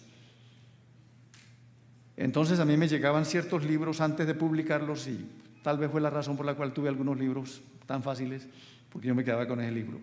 [2.16, 5.26] Entonces a mí me llegaban ciertos libros antes de publicarlos y
[5.68, 8.48] Tal vez fue la razón por la cual tuve algunos libros tan fáciles,
[8.90, 10.00] porque yo me quedaba con ese libro.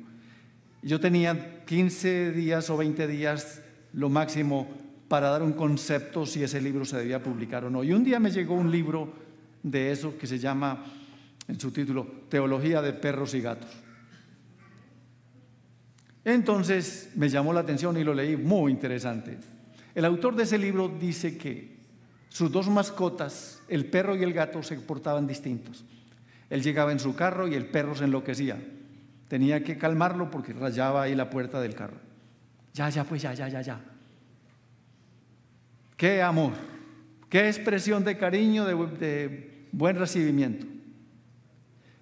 [0.83, 3.62] Yo tenía 15 días o 20 días
[3.95, 4.68] lo máximo
[5.09, 7.84] para dar un concepto si ese libro se debía publicar o no.
[7.84, 9.12] Y un día me llegó un libro
[9.62, 10.84] de eso que se llama,
[11.47, 13.70] en su título, Teología de Perros y Gatos.
[16.24, 19.38] Entonces me llamó la atención y lo leí, muy interesante.
[19.95, 21.74] El autor de ese libro dice que
[22.28, 25.84] sus dos mascotas, el perro y el gato, se portaban distintos.
[26.51, 28.61] Él llegaba en su carro y el perro se enloquecía.
[29.28, 31.99] Tenía que calmarlo porque rayaba ahí la puerta del carro.
[32.75, 33.81] Ya, ya, pues ya, ya, ya, ya.
[35.97, 36.53] Qué amor,
[37.31, 40.66] qué expresión de cariño, de, buen recibimiento.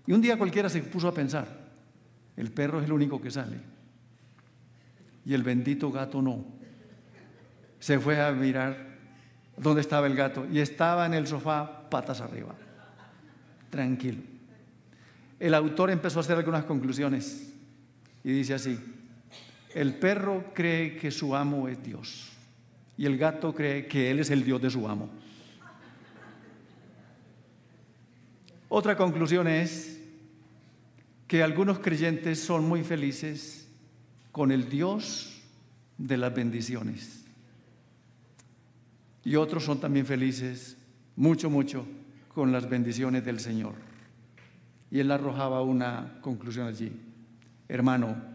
[0.06, 1.46] Y un día cualquiera se puso a pensar,
[2.36, 3.58] el perro es el único que sale
[5.24, 6.44] y el bendito gato no.
[7.78, 8.96] Se fue a mirar
[9.56, 12.54] dónde estaba el gato y estaba en el sofá patas arriba,
[13.68, 14.22] tranquilo.
[15.38, 17.52] El autor empezó a hacer algunas conclusiones
[18.24, 18.78] y dice así,
[19.74, 22.28] el perro cree que su amo es Dios
[22.96, 25.08] y el gato cree que él es el Dios de su amo.
[28.68, 30.00] Otra conclusión es
[31.26, 33.68] que algunos creyentes son muy felices
[34.30, 35.42] con el Dios
[35.98, 37.24] de las bendiciones.
[39.24, 40.76] Y otros son también felices,
[41.16, 41.86] mucho, mucho,
[42.34, 43.74] con las bendiciones del Señor.
[44.90, 46.92] Y él arrojaba una conclusión allí.
[47.68, 48.31] Hermano,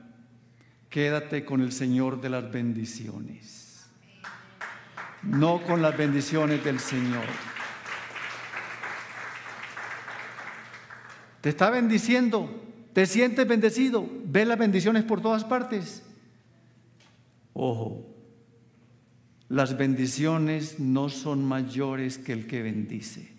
[0.97, 3.85] quédate con el Señor de las bendiciones,
[5.21, 7.23] no con las bendiciones del Señor.
[11.39, 12.49] Te está bendiciendo,
[12.93, 16.01] te sientes bendecido, ve las bendiciones por todas partes.
[17.53, 18.03] Ojo,
[19.49, 23.29] las bendiciones no son mayores que el que bendice.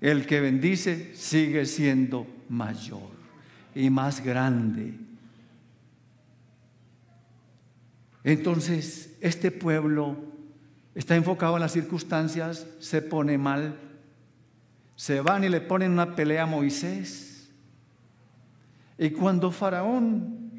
[0.00, 3.12] El que bendice sigue siendo mayor
[3.72, 5.11] y más grande.
[8.24, 10.16] Entonces, este pueblo
[10.94, 13.76] está enfocado en las circunstancias, se pone mal,
[14.94, 17.50] se van y le ponen una pelea a Moisés.
[18.98, 20.52] Y cuando Faraón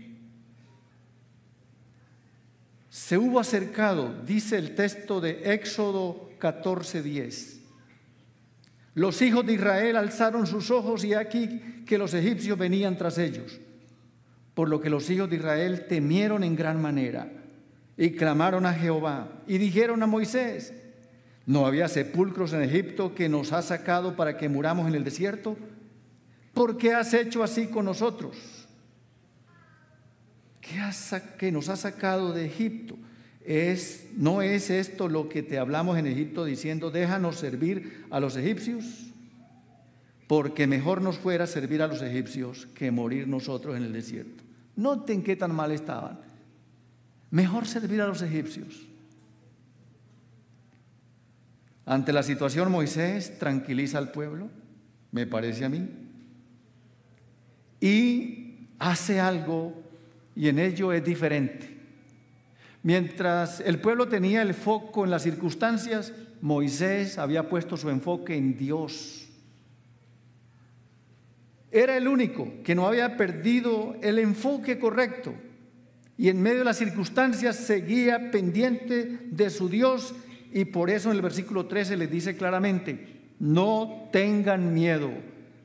[2.89, 7.61] se hubo acercado, dice el texto de Éxodo 14:10,
[8.95, 13.59] los hijos de Israel alzaron sus ojos y aquí que los egipcios venían tras ellos,
[14.53, 17.42] por lo que los hijos de Israel temieron en gran manera
[17.97, 20.73] y clamaron a Jehová y dijeron a Moisés,
[21.45, 25.57] ¿No había sepulcros en Egipto que nos ha sacado para que muramos en el desierto?
[26.53, 28.37] ¿Por qué has hecho así con nosotros?
[30.61, 30.79] ¿Qué
[31.37, 32.95] que nos ha sacado de Egipto?
[33.45, 38.37] ¿Es, ¿No es esto lo que te hablamos en Egipto diciendo, déjanos servir a los
[38.37, 39.11] egipcios?
[40.27, 44.41] Porque mejor nos fuera servir a los egipcios que morir nosotros en el desierto.
[44.77, 46.19] Noten qué tan mal estaban.
[47.33, 48.85] Mejor servir a los egipcios.
[51.83, 54.51] Ante la situación Moisés tranquiliza al pueblo,
[55.11, 55.89] me parece a mí,
[57.81, 59.73] y hace algo
[60.35, 61.75] y en ello es diferente.
[62.83, 68.55] Mientras el pueblo tenía el foco en las circunstancias, Moisés había puesto su enfoque en
[68.55, 69.27] Dios.
[71.71, 75.33] Era el único que no había perdido el enfoque correcto
[76.17, 80.13] y en medio de las circunstancias seguía pendiente de su Dios
[80.51, 85.11] y por eso en el versículo 13 les dice claramente, no tengan miedo,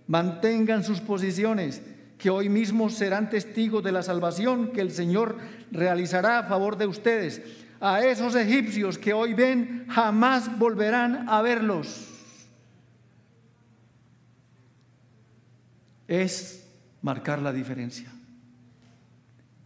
[0.06, 1.82] mantengan sus posiciones,
[2.16, 5.36] que hoy mismo serán testigos de la salvación que el Señor
[5.70, 7.42] realizará a favor de ustedes.
[7.80, 12.08] A esos egipcios que hoy ven, jamás volverán a verlos.
[16.08, 16.66] Es
[17.02, 18.10] marcar la diferencia.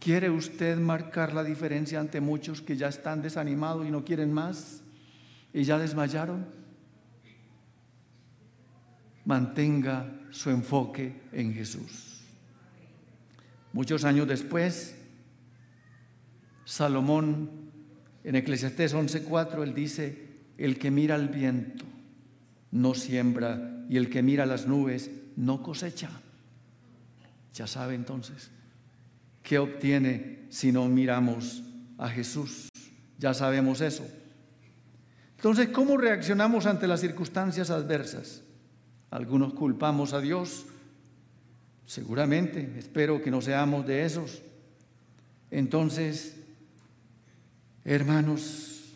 [0.03, 4.83] ¿Quiere usted marcar la diferencia ante muchos que ya están desanimados y no quieren más?
[5.53, 6.47] y ya desmayaron,
[9.25, 12.21] mantenga su enfoque en Jesús.
[13.71, 14.95] Muchos años después,
[16.65, 17.49] Salomón
[18.23, 21.85] en Eclesiastés 11:4 él dice, el que mira al viento
[22.71, 26.09] no siembra y el que mira las nubes no cosecha.
[27.53, 28.49] Ya sabe entonces,
[29.43, 31.61] ¿qué obtiene si no miramos
[31.97, 32.69] a Jesús?
[33.19, 34.05] Ya sabemos eso.
[35.35, 38.41] Entonces, ¿cómo reaccionamos ante las circunstancias adversas?
[39.11, 40.65] Algunos culpamos a Dios,
[41.85, 44.41] seguramente, espero que no seamos de esos.
[45.51, 46.37] Entonces,
[47.85, 48.93] hermanos,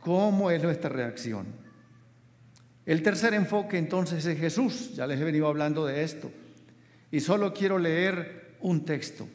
[0.00, 1.46] ¿cómo es nuestra reacción?
[2.86, 6.30] El tercer enfoque entonces es Jesús, ya les he venido hablando de esto,
[7.10, 9.28] y solo quiero leer un texto,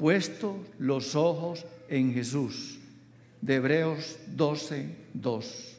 [0.00, 2.78] puesto los ojos en Jesús
[3.42, 5.76] de Hebreos 12, 2.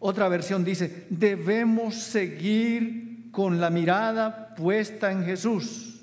[0.00, 6.00] Otra versión dice, debemos seguir con la mirada puesta en Jesús.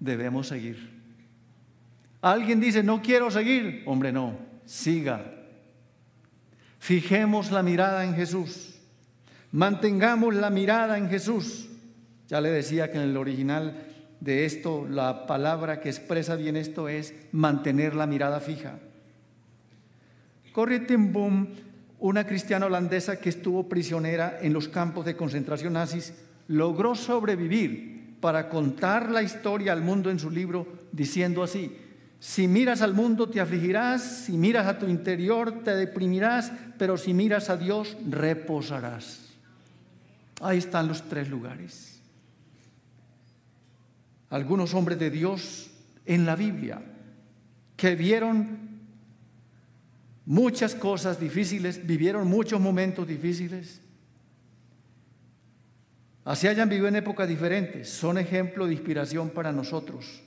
[0.00, 0.98] Debemos seguir.
[2.22, 3.82] Alguien dice, no quiero seguir.
[3.84, 4.34] Hombre, no,
[4.64, 5.30] siga.
[6.78, 8.76] Fijemos la mirada en Jesús.
[9.52, 11.68] Mantengamos la mirada en Jesús.
[12.28, 13.84] Ya le decía que en el original
[14.20, 18.78] de esto, la palabra que expresa bien esto es mantener la mirada fija.
[20.52, 21.48] Corrie ten Boom,
[22.00, 26.14] una cristiana holandesa que estuvo prisionera en los campos de concentración nazis,
[26.48, 31.76] logró sobrevivir para contar la historia al mundo en su libro diciendo así,
[32.20, 37.14] si miras al mundo te afligirás, si miras a tu interior te deprimirás, pero si
[37.14, 39.28] miras a Dios reposarás.
[40.40, 41.87] Ahí están los tres lugares.
[44.30, 45.70] Algunos hombres de Dios
[46.04, 46.82] en la Biblia
[47.76, 48.68] que vieron
[50.26, 53.80] muchas cosas difíciles, vivieron muchos momentos difíciles.
[56.24, 60.22] Así hayan vivido en épocas diferentes, son ejemplo de inspiración para nosotros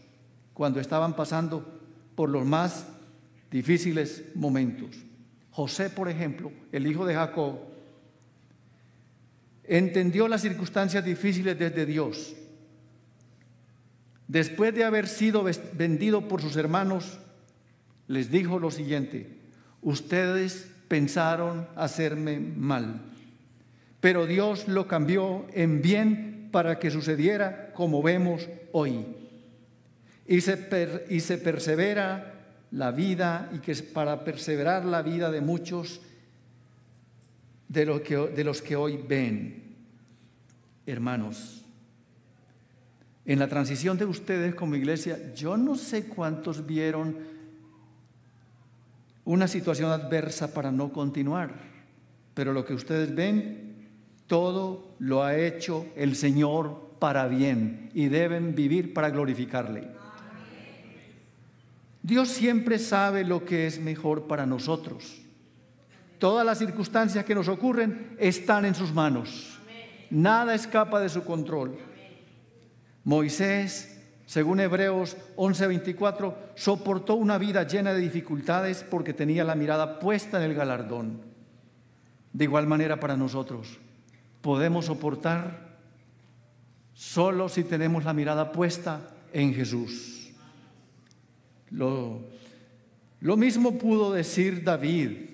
[0.53, 1.79] cuando estaban pasando
[2.15, 2.87] por los más
[3.51, 4.95] difíciles momentos.
[5.51, 7.59] José, por ejemplo, el hijo de Jacob,
[9.63, 12.33] entendió las circunstancias difíciles desde Dios.
[14.31, 17.19] Después de haber sido vendido por sus hermanos,
[18.07, 19.27] les dijo lo siguiente,
[19.81, 23.01] ustedes pensaron hacerme mal,
[23.99, 29.05] pero Dios lo cambió en bien para que sucediera como vemos hoy
[30.25, 32.33] y se, y se persevera
[32.71, 35.99] la vida y que para perseverar la vida de muchos
[37.67, 39.75] de, lo que, de los que hoy ven.
[40.85, 41.60] Hermanos,
[43.25, 47.17] en la transición de ustedes como iglesia, yo no sé cuántos vieron
[49.25, 51.53] una situación adversa para no continuar,
[52.33, 53.89] pero lo que ustedes ven,
[54.27, 59.87] todo lo ha hecho el Señor para bien y deben vivir para glorificarle.
[62.03, 65.21] Dios siempre sabe lo que es mejor para nosotros.
[66.17, 69.59] Todas las circunstancias que nos ocurren están en sus manos.
[70.09, 71.77] Nada escapa de su control.
[73.03, 80.37] Moisés, según Hebreos 11:24, soportó una vida llena de dificultades porque tenía la mirada puesta
[80.37, 81.21] en el galardón.
[82.31, 83.79] De igual manera para nosotros,
[84.41, 85.71] podemos soportar
[86.93, 89.01] solo si tenemos la mirada puesta
[89.33, 90.31] en Jesús.
[91.71, 92.21] Lo,
[93.19, 95.31] lo mismo pudo decir David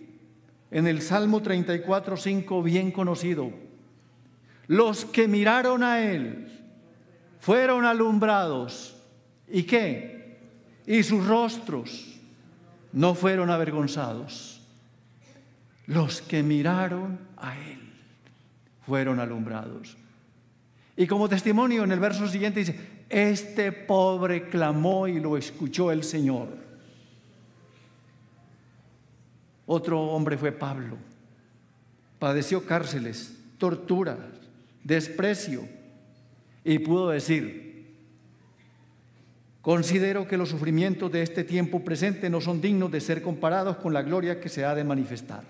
[0.72, 3.52] en el Salmo 34, 5, bien conocido.
[4.68, 6.57] Los que miraron a él
[7.40, 8.96] fueron alumbrados.
[9.48, 10.38] ¿Y qué?
[10.86, 12.18] Y sus rostros
[12.92, 14.62] no fueron avergonzados.
[15.86, 17.94] Los que miraron a él
[18.86, 19.98] fueron alumbrados.
[20.96, 22.80] Y como testimonio en el verso siguiente dice,
[23.10, 26.50] este pobre clamó y lo escuchó el Señor.
[29.66, 30.98] Otro hombre fue Pablo.
[32.20, 34.18] Padeció cárceles, torturas,
[34.84, 35.77] desprecio
[36.68, 37.96] y pudo decir,
[39.62, 43.94] considero que los sufrimientos de este tiempo presente no son dignos de ser comparados con
[43.94, 45.46] la gloria que se ha de manifestar.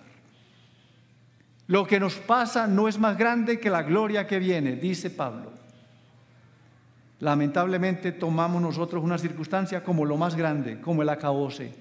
[1.65, 5.51] Lo que nos pasa no es más grande que la gloria que viene, dice Pablo.
[7.19, 11.73] Lamentablemente tomamos nosotros una circunstancia como lo más grande, como el acabose.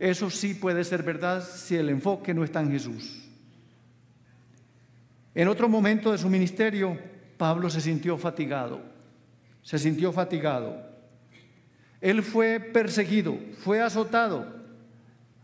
[0.00, 3.22] Eso sí puede ser verdad si el enfoque no está en Jesús.
[5.32, 6.98] En otro momento de su ministerio,
[7.40, 8.82] Pablo se sintió fatigado,
[9.62, 10.76] se sintió fatigado.
[12.02, 14.44] Él fue perseguido, fue azotado.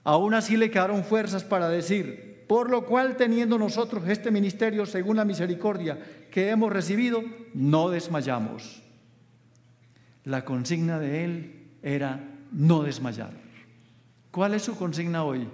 [0.05, 5.17] Aún así le quedaron fuerzas para decir, por lo cual teniendo nosotros este ministerio según
[5.17, 5.99] la misericordia
[6.31, 7.25] que hemos recibido,
[7.55, 8.83] no desmayamos.
[10.25, 12.21] La consigna de él era
[12.53, 13.33] no desmayar.
[14.31, 15.49] ¿Cuál es su consigna hoy?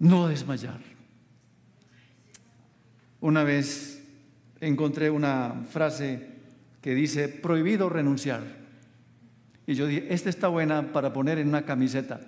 [0.00, 0.91] No desmayar.
[3.22, 4.02] Una vez
[4.60, 6.28] encontré una frase
[6.80, 8.42] que dice, prohibido renunciar.
[9.64, 12.20] Y yo dije, esta está buena para poner en una camiseta.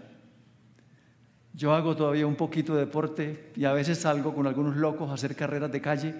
[1.52, 5.14] Yo hago todavía un poquito de deporte y a veces salgo con algunos locos a
[5.14, 6.14] hacer carreras de calle.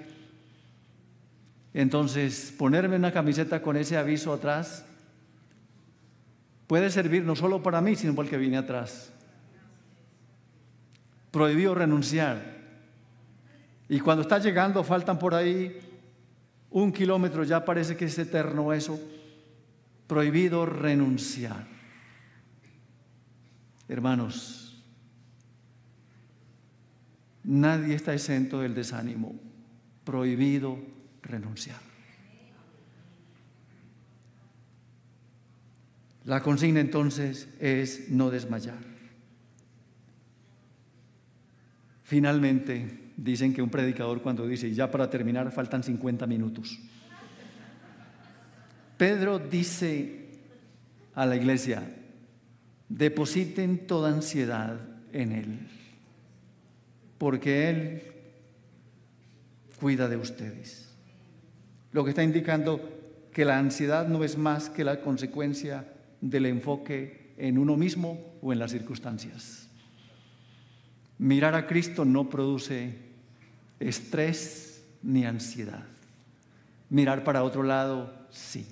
[1.72, 4.84] Entonces, ponerme una camiseta con ese aviso atrás
[6.66, 9.12] puede servir no solo para mí, sino para el que viene atrás.
[11.30, 12.53] Prohibido renunciar.
[13.88, 15.78] Y cuando está llegando, faltan por ahí
[16.70, 18.98] un kilómetro, ya parece que es eterno eso.
[20.06, 21.66] Prohibido renunciar.
[23.88, 24.64] Hermanos,
[27.44, 29.34] Nadie está exento del desánimo.
[30.04, 30.78] Prohibido
[31.22, 31.78] renunciar.
[36.24, 38.78] La consigna entonces es no desmayar.
[42.02, 46.78] Finalmente, dicen que un predicador cuando dice, ya para terminar faltan 50 minutos.
[48.96, 50.28] Pedro dice
[51.14, 51.82] a la iglesia,
[52.88, 54.78] depositen toda ansiedad
[55.12, 55.58] en Él,
[57.18, 58.02] porque Él
[59.80, 60.92] cuida de ustedes.
[61.92, 62.80] Lo que está indicando
[63.32, 68.52] que la ansiedad no es más que la consecuencia del enfoque en uno mismo o
[68.52, 69.63] en las circunstancias.
[71.18, 72.96] Mirar a Cristo no produce
[73.78, 75.84] estrés ni ansiedad.
[76.90, 78.66] Mirar para otro lado, sí.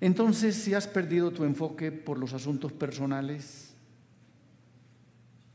[0.00, 3.74] Entonces, si has perdido tu enfoque por los asuntos personales,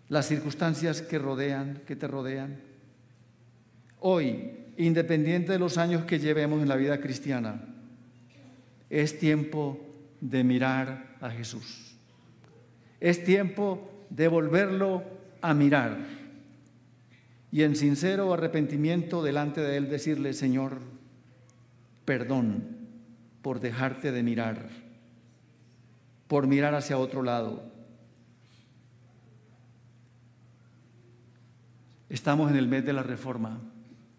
[0.10, 2.60] las circunstancias que rodean, que te rodean,
[4.00, 7.64] hoy, independiente de los años que llevemos en la vida cristiana,
[8.90, 9.80] es tiempo
[10.20, 11.91] de mirar a Jesús.
[13.02, 15.04] Es tiempo de volverlo
[15.42, 15.98] a mirar
[17.52, 20.78] y en sincero arrepentimiento delante de Él decirle, Señor,
[22.06, 22.64] perdón
[23.42, 24.70] por dejarte de mirar,
[26.28, 27.64] por mirar hacia otro lado.
[32.08, 33.60] Estamos en el mes de la reforma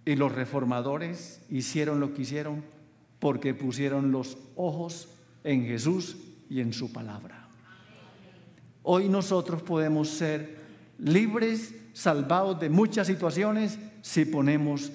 [0.05, 2.65] y los reformadores hicieron lo que hicieron
[3.19, 5.09] porque pusieron los ojos
[5.45, 6.17] en Jesús
[6.51, 7.42] y en su palabra.
[8.83, 10.57] Hoy nosotros podemos ser
[10.99, 14.91] libres, salvados de muchas situaciones si ponemos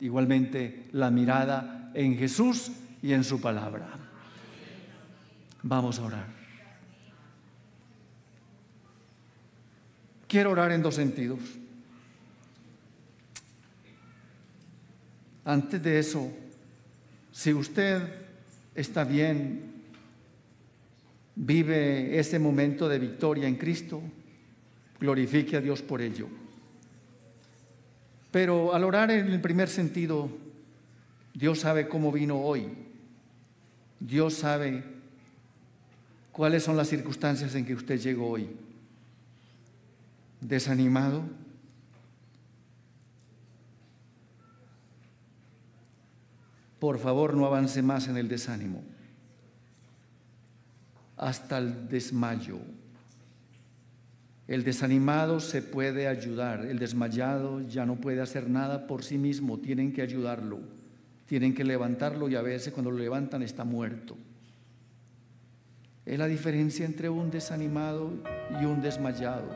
[0.00, 3.88] igualmente la mirada en Jesús y en su palabra.
[5.62, 6.26] Vamos a orar.
[10.26, 11.38] Quiero orar en dos sentidos.
[15.44, 16.32] Antes de eso,
[17.32, 18.02] si usted
[18.74, 19.71] está bien,
[21.34, 24.02] vive ese momento de victoria en Cristo,
[25.00, 26.28] glorifique a Dios por ello.
[28.30, 30.30] Pero al orar en el primer sentido,
[31.34, 32.68] Dios sabe cómo vino hoy
[34.06, 34.82] Dios sabe
[36.32, 38.50] cuáles son las circunstancias en que usted llegó hoy.
[40.40, 41.22] Desanimado.
[46.80, 48.82] Por favor, no avance más en el desánimo.
[51.22, 52.58] Hasta el desmayo.
[54.48, 59.58] El desanimado se puede ayudar, el desmayado ya no puede hacer nada por sí mismo,
[59.58, 60.60] tienen que ayudarlo
[61.32, 64.18] tienen que levantarlo y a veces cuando lo levantan está muerto.
[66.04, 68.10] Es la diferencia entre un desanimado
[68.60, 69.48] y un desmayado.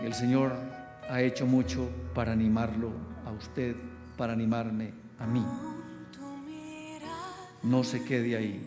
[0.00, 0.52] El Señor
[1.10, 2.92] ha hecho mucho para animarlo
[3.24, 3.74] a usted,
[4.16, 5.44] para animarme a mí.
[7.62, 8.60] No se quede ahí.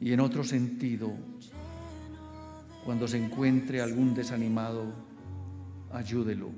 [0.00, 1.12] Y en otro sentido,
[2.84, 4.86] cuando se encuentre algún desanimado,
[5.92, 6.50] ayúdelo.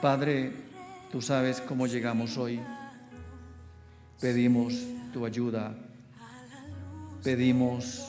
[0.00, 0.52] Padre,
[1.10, 2.60] tú sabes cómo llegamos hoy.
[4.20, 4.74] Pedimos
[5.12, 5.74] tu ayuda.
[7.24, 8.06] Pedimos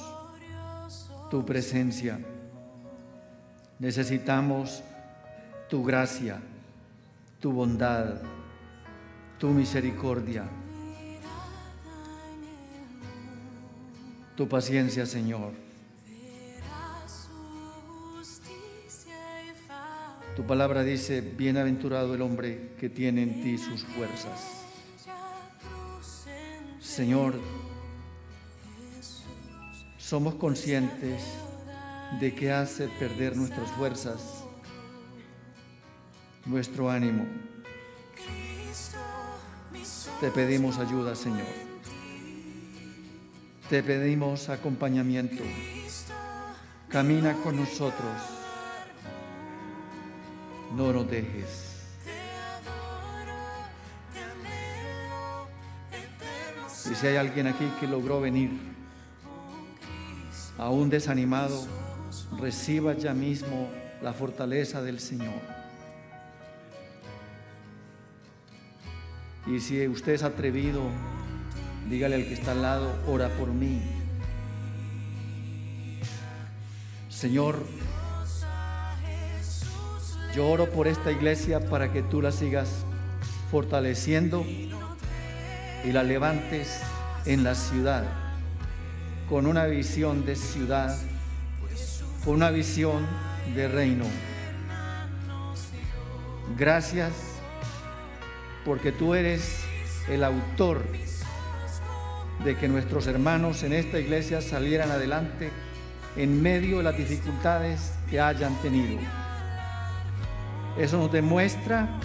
[1.31, 2.19] tu presencia.
[3.79, 4.83] Necesitamos
[5.69, 6.39] tu gracia,
[7.39, 8.21] tu bondad,
[9.37, 10.47] tu misericordia.
[14.37, 15.51] tu paciencia, Señor.
[20.35, 24.63] Tu palabra dice, bienaventurado el hombre que tiene en ti sus fuerzas.
[26.79, 27.33] Señor,
[29.97, 31.23] somos conscientes
[32.21, 34.36] de que hace perder nuestras fuerzas,
[36.47, 37.25] nuestro ánimo.
[40.19, 41.45] Te pedimos ayuda, Señor.
[43.69, 45.43] Te pedimos acompañamiento.
[46.89, 48.11] Camina con nosotros.
[50.75, 51.67] No nos dejes.
[56.89, 58.51] Y si hay alguien aquí que logró venir
[60.57, 61.67] aún desanimado,
[62.39, 63.69] reciba ya mismo
[64.01, 65.56] la fortaleza del Señor.
[69.47, 70.81] Y si usted es atrevido
[71.89, 73.81] Dígale al que está al lado, ora por mí.
[77.09, 77.65] Señor,
[80.35, 82.83] yo oro por esta iglesia para que tú la sigas
[83.49, 86.81] fortaleciendo y la levantes
[87.25, 88.03] en la ciudad
[89.29, 90.97] con una visión de ciudad,
[92.25, 93.05] con una visión
[93.55, 94.05] de reino.
[96.57, 97.13] Gracias
[98.67, 99.63] porque tú eres
[100.09, 100.83] el autor
[102.43, 105.51] de que nuestros hermanos en esta iglesia salieran adelante
[106.17, 108.99] en medio de las dificultades que hayan tenido.
[110.77, 111.97] Eso nos demuestra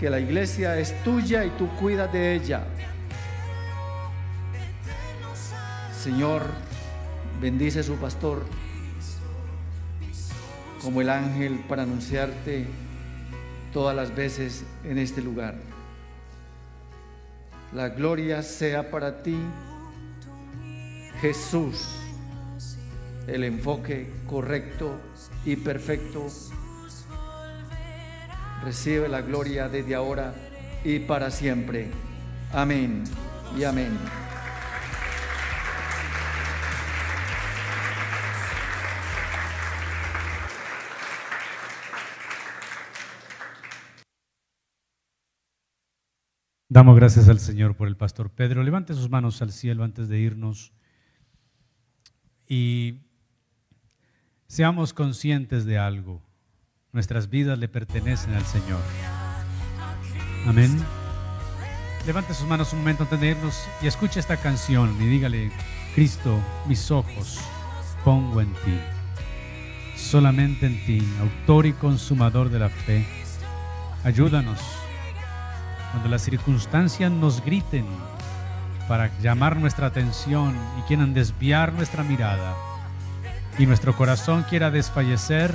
[0.00, 2.64] que la iglesia es tuya y tú cuidas de ella.
[6.02, 6.46] Señor,
[7.42, 8.42] bendice su pastor
[10.82, 12.64] como el ángel para anunciarte
[13.70, 15.75] todas las veces en este lugar.
[17.72, 19.36] La gloria sea para ti,
[21.20, 21.88] Jesús,
[23.26, 25.00] el enfoque correcto
[25.44, 26.26] y perfecto.
[28.64, 30.34] Recibe la gloria desde ahora
[30.84, 31.90] y para siempre.
[32.52, 33.04] Amén
[33.58, 34.25] y amén.
[46.76, 48.62] Damos gracias al Señor por el pastor Pedro.
[48.62, 50.74] Levante sus manos al cielo antes de irnos
[52.46, 53.00] y
[54.46, 56.20] seamos conscientes de algo.
[56.92, 58.82] Nuestras vidas le pertenecen al Señor.
[60.44, 60.70] Amén.
[62.06, 65.50] Levante sus manos un momento antes de irnos y escuche esta canción y dígale,
[65.94, 67.40] Cristo, mis ojos
[68.04, 68.78] pongo en ti,
[69.96, 73.06] solamente en ti, autor y consumador de la fe.
[74.04, 74.85] Ayúdanos
[75.90, 77.86] cuando las circunstancias nos griten
[78.88, 82.54] para llamar nuestra atención y quieran desviar nuestra mirada
[83.58, 85.54] y nuestro corazón quiera desfallecer,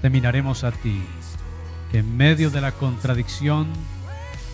[0.00, 1.02] te miraremos a ti,
[1.90, 3.66] que en medio de la contradicción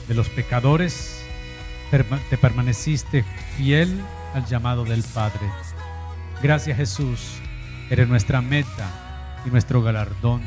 [0.08, 1.22] de los pecadores
[1.90, 3.24] te permaneciste
[3.56, 4.00] fiel
[4.34, 5.50] al llamado del Padre.
[6.42, 7.38] Gracias Jesús,
[7.90, 10.42] eres nuestra meta y nuestro galardón.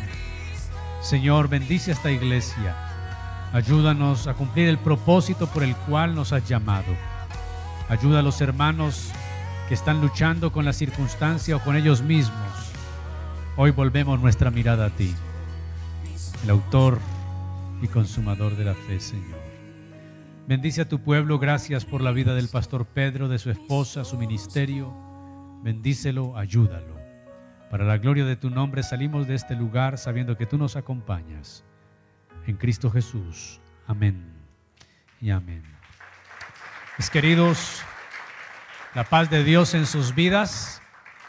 [1.01, 2.88] Señor, bendice esta iglesia
[3.51, 6.93] Ayúdanos a cumplir el propósito por el cual nos has llamado.
[7.89, 9.11] Ayuda a los hermanos
[9.67, 12.71] que están luchando con la circunstancia o con ellos mismos.
[13.57, 15.15] Hoy volvemos nuestra mirada a ti,
[16.43, 16.99] el autor
[17.81, 19.39] y consumador de la fe, Señor.
[20.47, 24.17] Bendice a tu pueblo, gracias por la vida del pastor Pedro, de su esposa, su
[24.19, 24.93] ministerio.
[25.63, 26.99] Bendícelo, ayúdalo.
[27.71, 31.63] Para la gloria de tu nombre salimos de este lugar sabiendo que tú nos acompañas
[32.49, 33.59] en Cristo Jesús.
[33.85, 34.25] Amén
[35.21, 35.61] y amén.
[36.97, 37.83] Mis queridos,
[38.95, 40.81] la paz de Dios en sus vidas.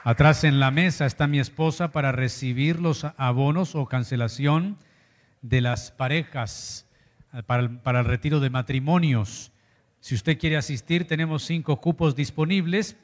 [0.03, 4.79] Atrás en la mesa está mi esposa para recibir los abonos o cancelación
[5.43, 6.87] de las parejas
[7.35, 9.53] eh, para el, para el retiro de matrimonios.
[10.01, 12.97] Si usted quiere asistir, tenemos cinco cupos disponibles.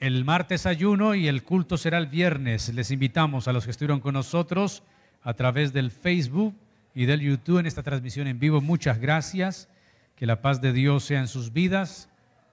[0.00, 2.74] El martes ayuno y el culto será el viernes.
[2.74, 4.82] Les invitamos a los que estuvieron con nosotros
[5.22, 6.54] a través del Facebook
[6.94, 8.60] y del YouTube en esta transmisión en vivo.
[8.60, 9.68] Muchas gracias.
[10.16, 12.08] Que la paz de Dios sea en sus vidas.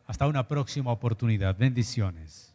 [0.06, 1.58] Hasta una próxima oportunidad.
[1.58, 2.47] Bendiciones.